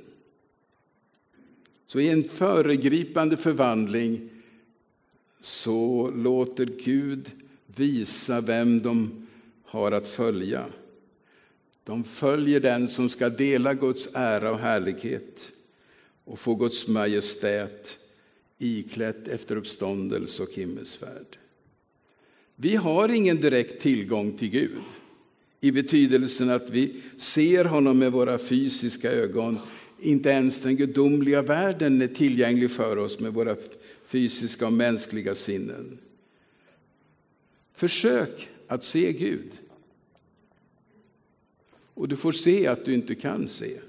Så 1.87 2.01
i 2.01 2.09
en 2.09 2.29
föregripande 2.29 3.37
förvandling 3.37 4.29
så 5.41 6.11
låter 6.11 6.67
Gud 6.67 7.31
visa 7.67 8.41
vem 8.41 8.83
de 8.83 9.27
har 9.65 9.93
att 9.93 10.09
följa. 10.09 10.67
De 11.85 12.05
följer 12.05 12.61
den 12.61 12.89
som 12.89 13.09
ska 13.09 13.29
dela 13.29 13.75
Guds 13.75 14.09
ära 14.15 14.51
och 14.51 14.59
härlighet 14.59 15.53
och 16.25 16.39
få 16.39 16.55
Guds 16.55 16.89
majestät 16.89 17.99
iklätt 18.59 19.29
efter 19.29 19.57
uppståndelse 19.57 20.43
och 20.43 20.53
himmelsfärd. 20.53 21.39
Vi 22.61 22.77
har 22.77 23.09
ingen 23.09 23.41
direkt 23.41 23.83
tillgång 23.83 24.33
till 24.33 24.51
Gud 24.51 24.79
i 25.61 25.73
betydelsen 25.73 26.51
att 26.51 26.71
vi 26.71 27.03
ser 27.17 27.65
honom 27.65 27.99
med 27.99 28.13
våra 28.13 28.39
fysiska 28.39 29.13
ögon. 29.13 29.59
Inte 30.01 30.29
ens 30.29 30.61
den 30.61 30.77
gudomliga 30.77 31.43
världen 31.43 32.03
är 32.03 32.09
tillgänglig 32.09 32.71
för 32.71 32.97
oss 32.97 33.21
med 33.21 33.35
våra 33.35 33.57
fysiska 34.05 34.67
och 34.67 34.73
mänskliga 34.73 35.35
sinnen. 35.35 35.99
Försök 37.73 38.49
att 38.67 38.85
se 38.85 39.13
Gud. 39.13 39.51
Och 41.95 42.09
du 42.09 42.17
får 42.17 42.33
se 42.33 42.67
att 42.67 42.85
du 42.85 42.95
inte 42.95 43.15
kan 43.15 43.49
se. 43.49 43.81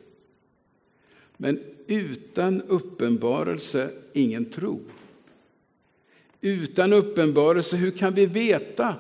Men 1.38 1.60
utan 1.88 2.62
uppenbarelse 2.62 3.90
ingen 4.14 4.46
tro. 4.46 4.82
Utan 6.42 6.94
uppenbarelse, 6.94 7.78
hur 7.78 7.92
kan 7.92 8.14
vi 8.14 8.26
veta 8.26 8.96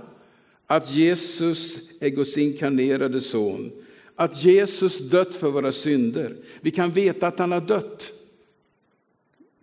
att 0.67 0.91
Jesus 0.91 1.91
är 2.01 2.09
Guds 2.09 2.37
inkarnerade 2.37 3.21
son? 3.21 3.71
Att 4.15 4.43
Jesus 4.43 4.99
dött 4.99 5.35
för 5.35 5.49
våra 5.49 5.71
synder. 5.71 6.35
Vi 6.61 6.71
kan 6.71 6.91
veta 6.91 7.27
att 7.27 7.39
han 7.39 7.51
har 7.51 7.61
dött. 7.61 8.13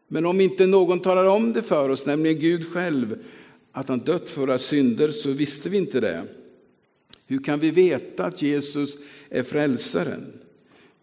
Men 0.09 0.27
om 0.27 0.41
inte 0.41 0.67
någon 0.67 1.01
talar 1.01 1.25
om 1.25 1.53
det 1.53 1.63
för 1.63 1.89
oss, 1.89 2.07
nämligen 2.07 2.41
Gud 2.41 2.73
själv, 2.73 3.19
att 3.73 3.89
han 3.89 3.99
dött 3.99 4.31
för 4.31 4.41
våra 4.41 4.59
synder, 4.59 5.11
så 5.11 5.31
visste 5.31 5.69
vi 5.69 5.77
inte 5.77 6.01
det. 6.01 6.23
Hur 7.27 7.43
kan 7.43 7.61
vi 7.61 7.71
veta 7.71 8.25
att 8.25 8.43
Jesus 8.43 8.99
är 9.29 9.43
frälsaren? 9.43 10.33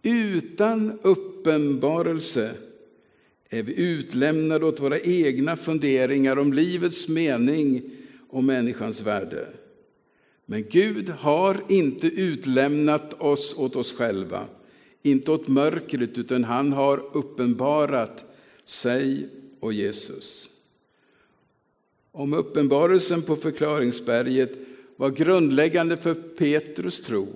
Utan 0.01 0.99
uppenbarelse 1.01 2.51
är 3.53 3.63
vi 3.63 3.81
utlämnade 3.81 4.65
åt 4.65 4.79
våra 4.79 4.99
egna 4.99 5.55
funderingar 5.55 6.37
om 6.37 6.53
livets 6.53 7.07
mening 7.07 7.81
och 8.29 8.43
människans 8.43 9.01
värde. 9.01 9.47
Men 10.45 10.65
Gud 10.69 11.09
har 11.09 11.63
inte 11.69 12.07
utlämnat 12.07 13.21
oss 13.21 13.55
åt 13.57 13.75
oss 13.75 13.93
själva, 13.93 14.45
inte 15.01 15.31
åt 15.31 15.47
mörkret, 15.47 16.17
utan 16.17 16.43
han 16.43 16.73
har 16.73 17.17
uppenbarat 17.17 18.25
sig 18.65 19.27
och 19.59 19.73
Jesus. 19.73 20.49
Om 22.11 22.33
uppenbarelsen 22.33 23.21
på 23.21 23.35
förklaringsberget 23.35 24.51
var 24.95 25.09
grundläggande 25.09 25.97
för 25.97 26.13
Petrus 26.13 27.01
tro 27.01 27.27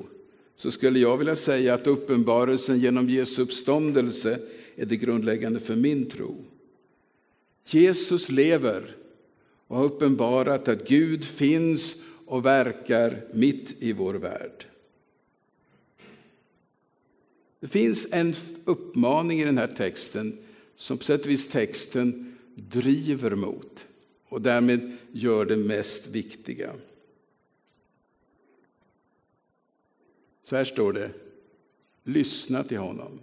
så 0.55 0.71
skulle 0.71 0.99
jag 0.99 1.17
vilja 1.17 1.35
säga 1.35 1.73
att 1.73 1.87
uppenbarelsen 1.87 2.79
genom 2.79 3.09
Jesu 3.09 3.41
uppståndelse 3.41 4.39
är 4.77 4.85
det 4.85 4.97
grundläggande 4.97 5.59
för 5.59 5.75
min 5.75 6.09
tro. 6.09 6.45
Jesus 7.65 8.29
lever 8.29 8.95
och 9.67 9.77
har 9.77 9.83
uppenbarat 9.83 10.67
att 10.67 10.87
Gud 10.87 11.25
finns 11.25 12.05
och 12.25 12.45
verkar 12.45 13.23
mitt 13.33 13.75
i 13.79 13.93
vår 13.93 14.13
värld. 14.13 14.65
Det 17.59 17.67
finns 17.67 18.13
en 18.13 18.35
uppmaning 18.65 19.41
i 19.41 19.45
den 19.45 19.57
här 19.57 19.73
texten 19.77 20.37
som 20.75 20.97
på 20.97 21.03
sätt 21.03 21.21
och 21.21 21.29
vis 21.29 21.47
texten 21.47 22.37
driver 22.55 23.35
mot 23.35 23.87
och 24.29 24.41
därmed 24.41 24.97
gör 25.11 25.45
det 25.45 25.57
mest 25.57 26.07
viktiga. 26.07 26.73
Så 30.43 30.55
här 30.55 30.63
står 30.63 30.93
det. 30.93 31.11
Lyssna 32.03 32.63
till 32.63 32.77
honom. 32.77 33.19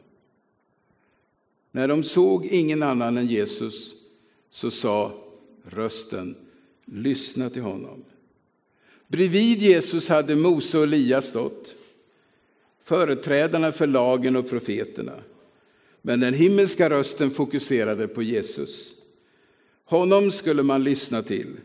När 1.75 1.89
de 1.89 2.05
såg 2.05 2.47
ingen 2.47 2.83
annan 2.83 3.19
än 3.19 3.27
Jesus 3.27 3.95
så 4.51 4.71
sa 4.71 5.13
rösten, 5.65 6.37
lyssna 6.85 7.51
till 7.51 7.63
honom. 7.63 8.05
Bredvid 9.09 9.63
Jesus 9.63 10.09
hade 10.09 10.37
Mose 10.37 10.79
och 10.79 10.85
Elias 10.85 11.27
stått, 11.27 11.75
företrädarna 12.83 13.73
för 13.73 13.87
lagen 13.87 14.37
och 14.37 14.49
profeterna. 14.49 15.13
Men 16.03 16.21
den 16.21 16.35
himmelska 16.35 16.91
rösten 16.91 17.31
fokuserade 17.31 18.09
på 18.09 18.23
Jesus. 18.23 18.95
Honom 19.85 20.33
skulle 20.33 20.63
man 20.63 20.85
lyssna 20.85 21.23
till, 21.23 21.57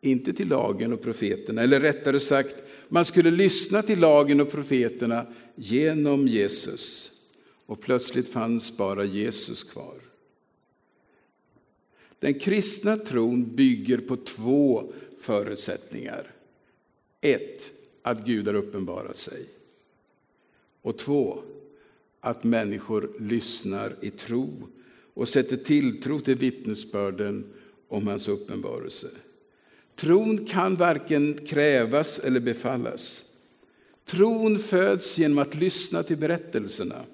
inte 0.00 0.32
till 0.32 0.48
lagen 0.48 0.92
och 0.92 1.02
profeterna, 1.02 1.62
eller 1.62 1.80
rättare 1.80 2.20
sagt, 2.20 2.54
man 2.88 3.04
skulle 3.04 3.30
lyssna 3.30 3.82
till 3.82 4.00
lagen 4.00 4.40
och 4.40 4.50
profeterna 4.50 5.26
genom 5.54 6.28
Jesus. 6.28 7.12
Och 7.66 7.80
plötsligt 7.80 8.28
fanns 8.28 8.76
bara 8.76 9.04
Jesus 9.04 9.64
kvar. 9.64 10.00
Den 12.18 12.38
kristna 12.38 12.96
tron 12.96 13.56
bygger 13.56 13.98
på 13.98 14.16
två 14.16 14.92
förutsättningar. 15.18 16.30
Ett, 17.20 17.70
att 18.02 18.26
Gud 18.26 18.46
har 18.46 18.54
uppenbarat 18.54 19.16
sig. 19.16 19.46
Och 20.82 20.98
två, 20.98 21.42
att 22.20 22.44
människor 22.44 23.12
lyssnar 23.20 23.96
i 24.00 24.10
tro 24.10 24.68
och 25.14 25.28
sätter 25.28 25.56
tilltro 25.56 26.20
till 26.20 26.36
vittnesbörden 26.36 27.52
om 27.88 28.06
hans 28.06 28.28
uppenbarelse. 28.28 29.08
Tron 29.96 30.44
kan 30.44 30.74
varken 30.74 31.46
krävas 31.46 32.18
eller 32.18 32.40
befallas. 32.40 33.32
Tron 34.04 34.58
föds 34.58 35.18
genom 35.18 35.38
att 35.38 35.54
lyssna 35.54 36.02
till 36.02 36.16
berättelserna, 36.16 37.04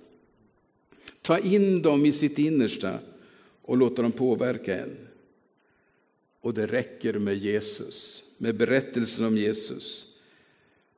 ta 1.22 1.38
in 1.38 1.82
dem 1.82 2.06
i 2.06 2.12
sitt 2.12 2.38
innersta 2.38 2.98
och 3.62 3.76
låta 3.76 4.02
dem 4.02 4.12
påverka 4.12 4.78
en. 4.78 4.96
Och 6.40 6.54
det 6.54 6.66
räcker 6.66 7.18
med 7.18 7.38
Jesus, 7.38 8.24
med 8.38 8.56
berättelsen 8.56 9.24
om 9.24 9.36
Jesus. 9.36 10.16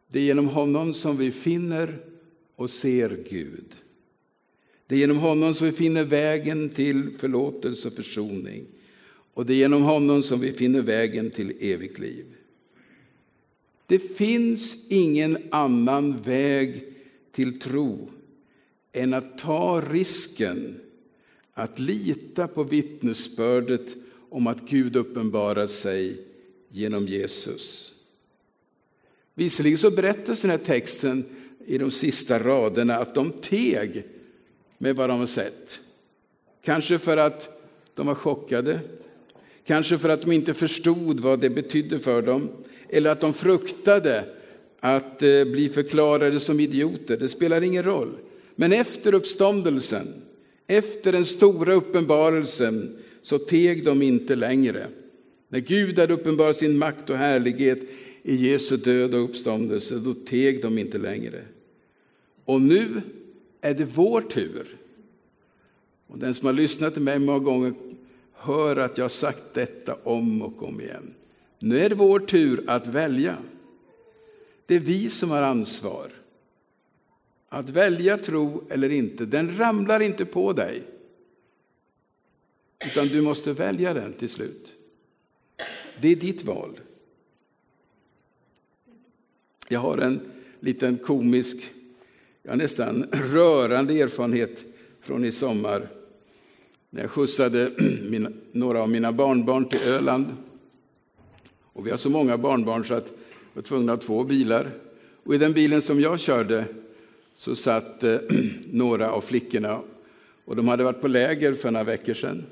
Det 0.09 0.19
är 0.19 0.23
genom 0.23 0.49
honom 0.49 0.95
som 0.95 1.17
vi 1.17 1.31
finner 1.31 1.99
och 2.57 2.71
ser 2.71 3.25
Gud. 3.31 3.65
Det 4.87 4.95
är 4.95 4.99
genom 4.99 5.17
honom 5.17 5.55
som 5.55 5.67
vi 5.67 5.73
finner 5.73 6.05
vägen 6.05 6.69
till 6.69 7.11
förlåtelse 7.19 7.89
och 7.89 7.95
försoning. 7.95 8.67
Och 9.35 9.47
det 9.47 9.53
är 9.53 9.57
genom 9.57 9.83
honom 9.83 10.23
som 10.23 10.41
vi 10.41 10.53
finner 10.53 10.83
vägen 10.83 11.31
till 11.31 11.57
evigt 11.61 11.99
liv. 11.99 12.25
Det 13.87 13.99
finns 13.99 14.91
ingen 14.91 15.39
annan 15.51 16.21
väg 16.21 16.85
till 17.33 17.61
tro 17.61 18.11
än 18.95 19.15
att 19.15 19.39
ta 19.39 19.83
risken 19.91 20.81
att 21.53 21.79
lita 21.79 22.49
på 22.49 22.63
vittnesbördet 22.63 23.97
om 24.29 24.47
att 24.47 24.69
Gud 24.69 24.97
uppenbarar 24.97 25.67
sig 25.67 26.17
genom 26.69 27.07
Jesus. 27.07 27.95
Visserligen 29.35 29.79
så 29.79 29.91
berättas 29.91 30.41
den 30.41 30.51
här 30.51 30.59
texten 30.59 31.25
i 31.67 31.79
de 31.79 31.91
sista 31.91 32.39
raderna 32.39 32.97
att 32.97 33.15
de 33.15 33.31
teg 33.31 34.05
med 34.79 34.97
vad 34.97 35.11
de 35.11 35.19
har 35.19 35.27
sett. 35.27 35.81
Kanske 36.63 36.99
för 36.99 37.17
att 37.17 37.49
de 37.95 38.07
var 38.07 38.15
chockade, 38.15 38.81
kanske 39.65 39.99
för 39.99 40.09
att 40.09 40.23
de 40.23 40.33
inte 40.33 40.55
förstod 40.55 41.21
vad 41.21 41.41
det 41.41 41.51
betydde 41.51 41.99
för 41.99 42.23
dem, 42.23 42.49
eller 42.89 43.11
att 43.11 43.21
de 43.21 43.33
fruktade 43.33 44.25
att 44.81 45.23
eh, 45.23 45.45
bli 45.45 45.71
förklarade 45.75 46.41
som 46.41 46.61
idioter. 46.61 47.17
Det 47.17 47.29
spelar 47.29 47.65
ingen 47.65 47.83
roll. 47.83 48.11
Men 48.55 48.73
efter 48.73 49.15
uppståndelsen, 49.15 50.07
efter 50.67 51.13
den 51.13 51.25
stora 51.25 51.75
uppenbarelsen, 51.75 52.97
så 53.23 53.39
teg 53.39 53.85
de 53.85 54.03
inte 54.03 54.37
längre. 54.37 54.87
När 55.49 55.61
Gud 55.61 55.99
hade 55.99 56.15
uppenbarat 56.15 56.57
sin 56.57 56.79
makt 56.79 57.11
och 57.11 57.17
härlighet 57.17 57.79
i 58.23 58.35
Jesu 58.35 58.77
död 58.77 59.15
och 59.15 59.25
uppståndelse, 59.25 59.95
då 59.99 60.15
teg 60.15 60.63
de 60.63 60.79
inte 60.79 60.99
längre. 60.99 61.43
Och 62.45 62.63
nu 62.63 63.03
är 63.61 63.75
det 63.75 63.85
vår 63.85 64.21
tur. 64.21 64.77
Och 66.07 66.19
den 66.19 66.35
som 66.35 66.47
har 66.47 66.53
lyssnat 66.53 66.93
till 66.93 67.03
mig 67.03 67.19
många 67.19 67.39
gånger 67.39 67.75
hör 68.33 68.77
att 68.77 68.99
jag 68.99 69.05
har 69.05 69.09
sagt 69.09 69.55
detta 69.55 69.97
om 70.05 70.43
och 70.43 70.63
om 70.63 70.81
igen. 70.81 71.15
Nu 71.59 71.79
är 71.79 71.89
det 71.89 71.95
vår 71.95 72.19
tur 72.19 72.65
att 72.67 72.87
välja. 72.87 73.37
Det 74.67 74.75
är 74.75 74.81
vi 74.81 75.11
som 75.11 75.31
har 75.31 75.43
ansvar. 75.43 76.07
Att 77.55 77.71
välja 77.71 78.19
tro 78.19 78.65
eller 78.71 78.91
inte, 78.91 79.25
den 79.25 79.59
ramlar 79.59 80.01
inte 80.01 80.25
på 80.25 80.53
dig. 80.53 80.83
Utan 82.87 83.09
du 83.09 83.23
måste 83.23 83.53
välja 83.53 83.95
den 83.95 84.13
till 84.13 84.29
slut. 84.29 84.75
Det 86.01 86.09
är 86.09 86.17
ditt 86.17 86.45
val. 86.45 86.81
Jag 89.69 89.81
har 89.81 89.99
en 89.99 90.21
liten 90.61 90.97
komisk, 90.97 91.71
ja, 92.43 92.55
nästan 92.55 93.07
rörande 93.13 94.01
erfarenhet 94.01 94.65
från 95.01 95.25
i 95.25 95.33
sommar. 95.33 95.89
När 96.91 97.01
jag 97.01 97.11
skjutsade 97.11 97.71
mina, 98.03 98.31
några 98.53 98.83
av 98.83 98.89
mina 98.89 99.13
barnbarn 99.13 99.65
till 99.65 99.89
Öland. 99.89 100.27
Och 101.63 101.87
vi 101.87 101.91
har 101.91 101.99
så 101.99 102.11
många 102.11 102.39
barnbarn 102.39 102.85
så 102.85 102.95
att 102.95 103.11
vi 103.11 103.17
var 103.53 103.63
tvungna 103.63 103.93
att 103.93 104.03
ha 104.03 104.07
två 104.07 104.25
bilar. 104.25 104.71
Och 105.25 105.35
i 105.35 105.39
den 105.39 105.53
bilen 105.53 105.83
som 105.83 106.01
jag 106.01 106.21
körde 106.21 106.65
så 107.35 107.57
satt 107.57 108.03
eh, 108.03 108.19
några 108.71 109.11
av 109.11 109.21
flickorna 109.21 109.81
och 110.45 110.57
de 110.57 110.69
hade 110.69 110.85
varit 110.85 111.01
på 111.01 111.09
läger 111.09 111.53
för 111.53 111.71
några 111.71 111.85
veckor 111.85 112.15
sedan. 112.15 112.45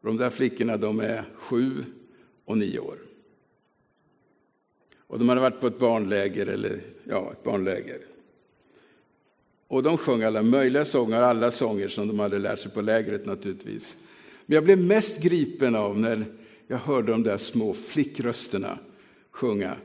De 0.00 0.16
där 0.16 0.30
flickorna 0.30 0.76
de 0.76 1.00
är 1.00 1.24
sju 1.34 1.84
och 2.44 2.58
nio 2.58 2.78
år. 2.78 2.98
Och 5.06 5.18
de 5.18 5.28
hade 5.28 5.40
varit 5.40 5.60
på 5.60 5.66
ett 5.66 5.78
barnläger, 5.78 6.46
eller 6.46 6.80
ja, 7.04 7.32
ett 7.32 7.44
barnläger. 7.44 7.98
Och 9.68 9.82
de 9.82 9.98
sjöng 9.98 10.22
alla 10.22 10.42
möjliga 10.42 10.84
sånger, 10.84 11.22
alla 11.22 11.50
sånger 11.50 11.88
som 11.88 12.08
de 12.08 12.18
hade 12.18 12.38
lärt 12.38 12.60
sig 12.60 12.70
på 12.70 12.80
lägret 12.80 13.26
naturligtvis. 13.26 14.04
Men 14.46 14.54
jag 14.54 14.64
blev 14.64 14.78
mest 14.78 15.22
gripen 15.22 15.76
av 15.76 15.98
när 15.98 16.24
jag 16.66 16.78
hörde 16.78 17.12
de 17.12 17.22
där 17.22 17.36
små 17.36 17.74
flickrösterna 17.74 18.78
sjunga 19.30 19.76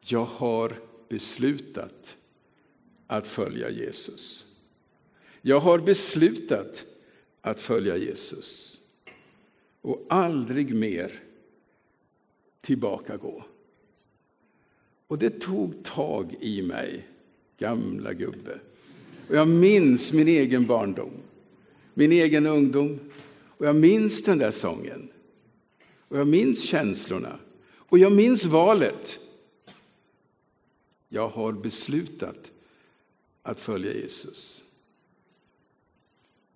Jag 0.00 0.24
har 0.24 0.72
beslutat 1.08 2.16
att 3.12 3.26
följa 3.26 3.70
Jesus. 3.70 4.56
Jag 5.42 5.60
har 5.60 5.78
beslutat 5.78 6.84
att 7.40 7.60
följa 7.60 7.96
Jesus 7.96 8.80
och 9.80 10.06
aldrig 10.08 10.74
mer 10.74 11.20
tillbaka 12.60 13.16
gå. 13.16 13.44
Och 15.06 15.18
det 15.18 15.40
tog 15.40 15.82
tag 15.82 16.34
i 16.40 16.62
mig, 16.62 17.08
gamla 17.58 18.12
gubbe. 18.12 18.58
Och 19.28 19.36
jag 19.36 19.48
minns 19.48 20.12
min 20.12 20.28
egen 20.28 20.66
barndom, 20.66 21.12
min 21.94 22.12
egen 22.12 22.46
ungdom. 22.46 23.00
Och 23.46 23.66
jag 23.66 23.76
minns 23.76 24.24
den 24.24 24.38
där 24.38 24.50
sången. 24.50 25.08
Och 26.08 26.18
jag 26.18 26.28
minns 26.28 26.62
känslorna. 26.62 27.38
Och 27.74 27.98
jag 27.98 28.12
minns 28.12 28.44
valet. 28.44 29.20
Jag 31.08 31.28
har 31.28 31.52
beslutat 31.52 32.51
att 33.42 33.60
följa 33.60 33.94
Jesus. 33.94 34.64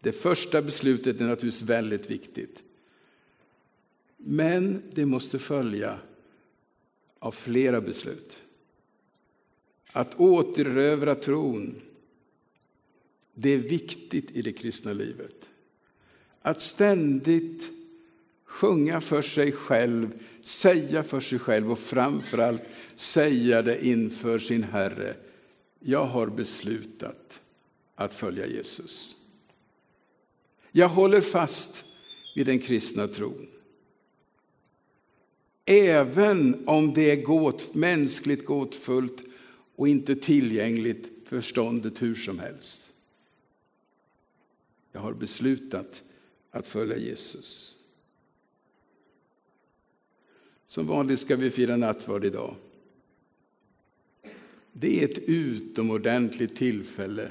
Det 0.00 0.12
första 0.12 0.62
beslutet 0.62 1.20
är 1.20 1.24
naturligtvis 1.24 1.68
väldigt 1.68 2.10
viktigt. 2.10 2.62
Men 4.16 4.82
det 4.94 5.06
måste 5.06 5.38
följa 5.38 5.98
av 7.18 7.32
flera 7.32 7.80
beslut. 7.80 8.40
Att 9.92 10.20
återerövra 10.20 11.14
tron, 11.14 11.82
det 13.34 13.50
är 13.50 13.58
viktigt 13.58 14.30
i 14.30 14.42
det 14.42 14.52
kristna 14.52 14.92
livet. 14.92 15.48
Att 16.42 16.60
ständigt 16.60 17.70
sjunga 18.44 19.00
för 19.00 19.22
sig 19.22 19.52
själv, 19.52 20.22
säga 20.42 21.02
för 21.02 21.20
sig 21.20 21.38
själv 21.38 21.72
och 21.72 21.78
framförallt 21.78 22.62
säga 22.94 23.62
det 23.62 23.86
inför 23.86 24.38
sin 24.38 24.62
Herre. 24.62 25.16
Jag 25.80 26.06
har 26.06 26.26
beslutat 26.26 27.40
att 27.94 28.14
följa 28.14 28.46
Jesus. 28.46 29.16
Jag 30.72 30.88
håller 30.88 31.20
fast 31.20 31.84
vid 32.34 32.46
den 32.46 32.58
kristna 32.58 33.08
tron. 33.08 33.46
Även 35.64 36.68
om 36.68 36.94
det 36.94 37.10
är 37.10 37.22
gåt, 37.22 37.74
mänskligt 37.74 38.46
gåtfullt 38.46 39.22
och 39.76 39.88
inte 39.88 40.16
tillgängligt 40.16 41.28
för 41.28 41.36
förståndet 41.36 42.02
hur 42.02 42.14
som 42.14 42.38
helst. 42.38 42.92
Jag 44.92 45.00
har 45.00 45.12
beslutat 45.12 46.02
att 46.50 46.66
följa 46.66 46.96
Jesus. 46.96 47.78
Som 50.66 50.86
vanligt 50.86 51.20
ska 51.20 51.36
vi 51.36 51.50
fira 51.50 51.76
nattvard 51.76 52.24
idag. 52.24 52.54
Det 54.78 55.00
är 55.00 55.04
ett 55.04 55.18
utomordentligt 55.18 56.56
tillfälle 56.56 57.30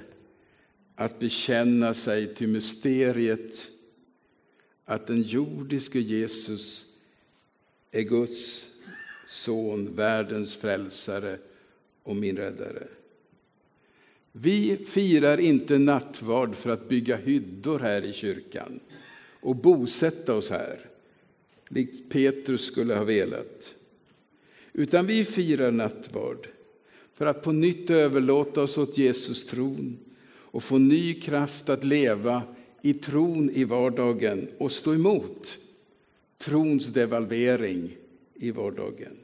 att 0.96 1.20
bekänna 1.20 1.94
sig 1.94 2.36
till 2.36 2.48
mysteriet 2.48 3.72
att 4.86 5.08
den 5.08 5.22
jordiske 5.22 6.00
Jesus 6.00 6.96
är 7.92 8.02
Guds 8.02 8.72
son, 9.28 9.96
världens 9.96 10.54
frälsare 10.54 11.38
och 12.04 12.16
min 12.16 12.38
räddare. 12.38 12.88
Vi 14.32 14.78
firar 14.78 15.38
inte 15.38 15.78
nattvard 15.78 16.56
för 16.56 16.70
att 16.70 16.90
bygga 16.90 17.16
hyddor 17.16 17.80
här 17.80 18.06
i 18.06 18.14
kyrkan 18.14 18.80
och 19.42 19.56
bosätta 19.56 20.34
oss 20.34 20.50
här, 20.50 20.80
likt 21.70 22.10
Petrus 22.10 22.66
skulle 22.66 22.96
ha 22.96 23.04
velat. 23.04 23.76
Utan 24.74 25.06
vi 25.06 25.26
firar 25.26 25.72
nattvard 25.72 26.48
för 27.16 27.26
att 27.26 27.44
på 27.44 27.52
nytt 27.52 27.90
överlåta 27.90 28.62
oss 28.62 28.78
åt 28.78 28.98
Jesus 28.98 29.46
tron 29.46 29.98
och 30.28 30.64
få 30.64 30.78
ny 30.78 31.14
kraft 31.14 31.70
att 31.70 31.84
leva 31.84 32.44
i 32.82 32.94
tron 32.94 33.50
i 33.50 33.64
vardagen 33.64 34.48
och 34.58 34.72
stå 34.72 34.94
emot 34.94 35.58
trons 36.38 36.88
devalvering 36.88 37.98
i 38.34 38.52
vardagen. 38.52 39.18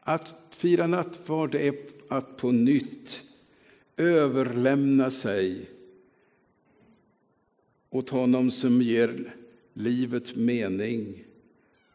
Att 0.00 0.34
fira 0.50 0.86
nattvard 0.86 1.54
är 1.54 1.74
att 2.08 2.36
på 2.36 2.52
nytt 2.52 3.22
överlämna 3.96 5.10
sig 5.10 5.70
åt 7.90 8.08
honom 8.08 8.50
som 8.50 8.82
ger 8.82 9.34
livet 9.72 10.36
mening 10.36 11.24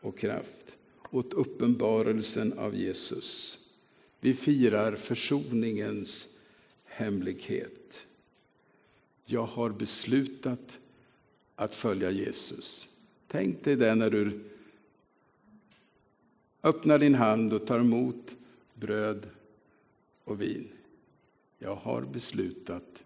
och 0.02 0.18
kraft, 0.18 0.78
åt 1.10 1.34
uppenbarelsen 1.34 2.54
av 2.58 2.76
Jesus. 2.76 3.61
Vi 4.24 4.34
firar 4.34 4.96
försoningens 4.96 6.40
hemlighet. 6.86 8.08
Jag 9.26 9.46
har 9.46 9.70
beslutat 9.70 10.80
att 11.56 11.76
följa 11.76 12.12
Jesus. 12.12 13.00
Tänk 13.28 13.64
dig 13.64 13.76
det 13.76 13.96
när 13.96 14.10
du 14.10 14.40
öppnar 16.64 17.00
din 17.00 17.16
hand 17.16 17.54
och 17.54 17.68
tar 17.68 17.80
emot 17.80 18.36
bröd 18.74 19.30
och 20.24 20.42
vin. 20.42 20.68
Jag 21.58 21.76
har 21.76 22.02
beslutat 22.02 23.04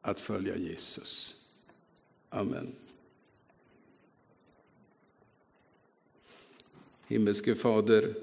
att 0.00 0.20
följa 0.20 0.56
Jesus. 0.56 1.40
Amen. 2.28 2.74
Himmelske 7.06 7.54
Fader, 7.54 8.14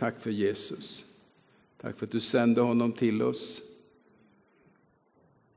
tack 0.00 0.20
för 0.20 0.30
Jesus. 0.30 1.14
Tack 1.76 1.98
för 1.98 2.06
att 2.06 2.12
du 2.12 2.20
sände 2.20 2.60
honom 2.60 2.92
till 2.92 3.22
oss. 3.22 3.62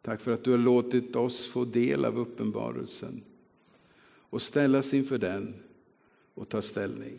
Tack 0.02 0.22
för 0.22 0.32
att 0.32 0.44
du 0.44 0.52
har 0.52 0.58
låtit 0.58 1.16
oss 1.16 1.46
få 1.46 1.66
del 1.66 2.06
av 2.06 2.20
uppenbarelsen 2.20 3.24
och 4.30 4.42
ställas 4.42 4.94
inför 4.94 5.18
den 5.18 5.54
och 6.34 6.50
ta 6.50 6.62
ställning. 6.62 7.18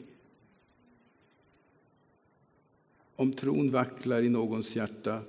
Om 3.16 3.32
tron 3.32 3.70
vacklar 3.70 4.22
i 4.22 4.28
någons 4.28 4.76
hjärta, 4.76 5.20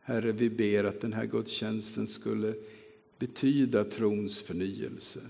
Herre, 0.00 0.32
vi 0.32 0.50
ber 0.50 0.84
att 0.84 1.00
den 1.00 1.12
här 1.12 1.26
gudstjänsten 1.26 2.06
skulle 2.06 2.54
betyda 3.18 3.84
trons 3.84 4.40
förnyelse. 4.40 5.20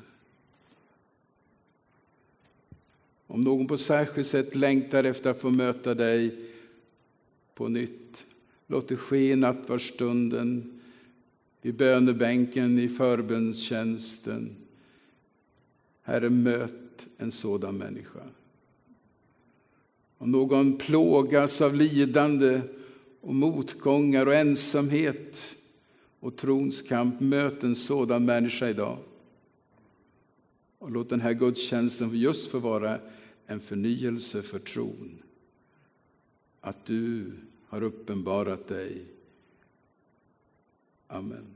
Om 3.37 3.43
någon 3.43 3.67
på 3.67 3.77
särskilt 3.77 4.27
sätt 4.27 4.55
längtar 4.55 5.05
efter 5.05 5.31
att 5.31 5.41
få 5.41 5.51
möta 5.51 5.95
dig 5.95 6.35
på 7.55 7.69
nytt, 7.69 8.27
låt 8.67 8.89
det 8.89 8.97
ske 8.97 9.33
i 9.33 9.37
nattvardsstunden, 9.37 10.81
i 11.63 11.73
bönebänken, 11.73 12.79
i 12.79 12.89
förbönstjänsten. 12.89 14.57
Herre, 16.03 16.31
möt 16.31 17.07
en 17.19 17.31
sådan 17.31 17.79
människa. 17.79 18.21
Om 20.19 20.31
någon 20.31 20.79
plågas 20.79 21.61
av 21.61 21.75
lidande 21.75 22.61
och 23.21 23.35
motgångar 23.35 24.27
och 24.27 24.35
ensamhet 24.35 25.55
och 26.21 26.37
trons 26.37 26.83
kamp, 26.83 27.21
möt 27.21 27.63
en 27.63 27.75
sådan 27.75 28.25
människa 28.25 28.69
idag. 28.69 28.99
Och 30.79 30.91
låt 30.91 31.09
den 31.09 31.21
här 31.21 31.33
gudstjänsten 31.33 32.11
just 32.13 32.51
få 32.51 32.59
vara 32.59 32.99
en 33.47 33.61
förnyelse 33.61 34.43
för 34.43 34.59
tron. 34.59 35.23
Att 36.61 36.85
du 36.85 37.33
har 37.67 37.83
uppenbarat 37.83 38.69
dig. 38.69 39.05
Amen. 41.07 41.47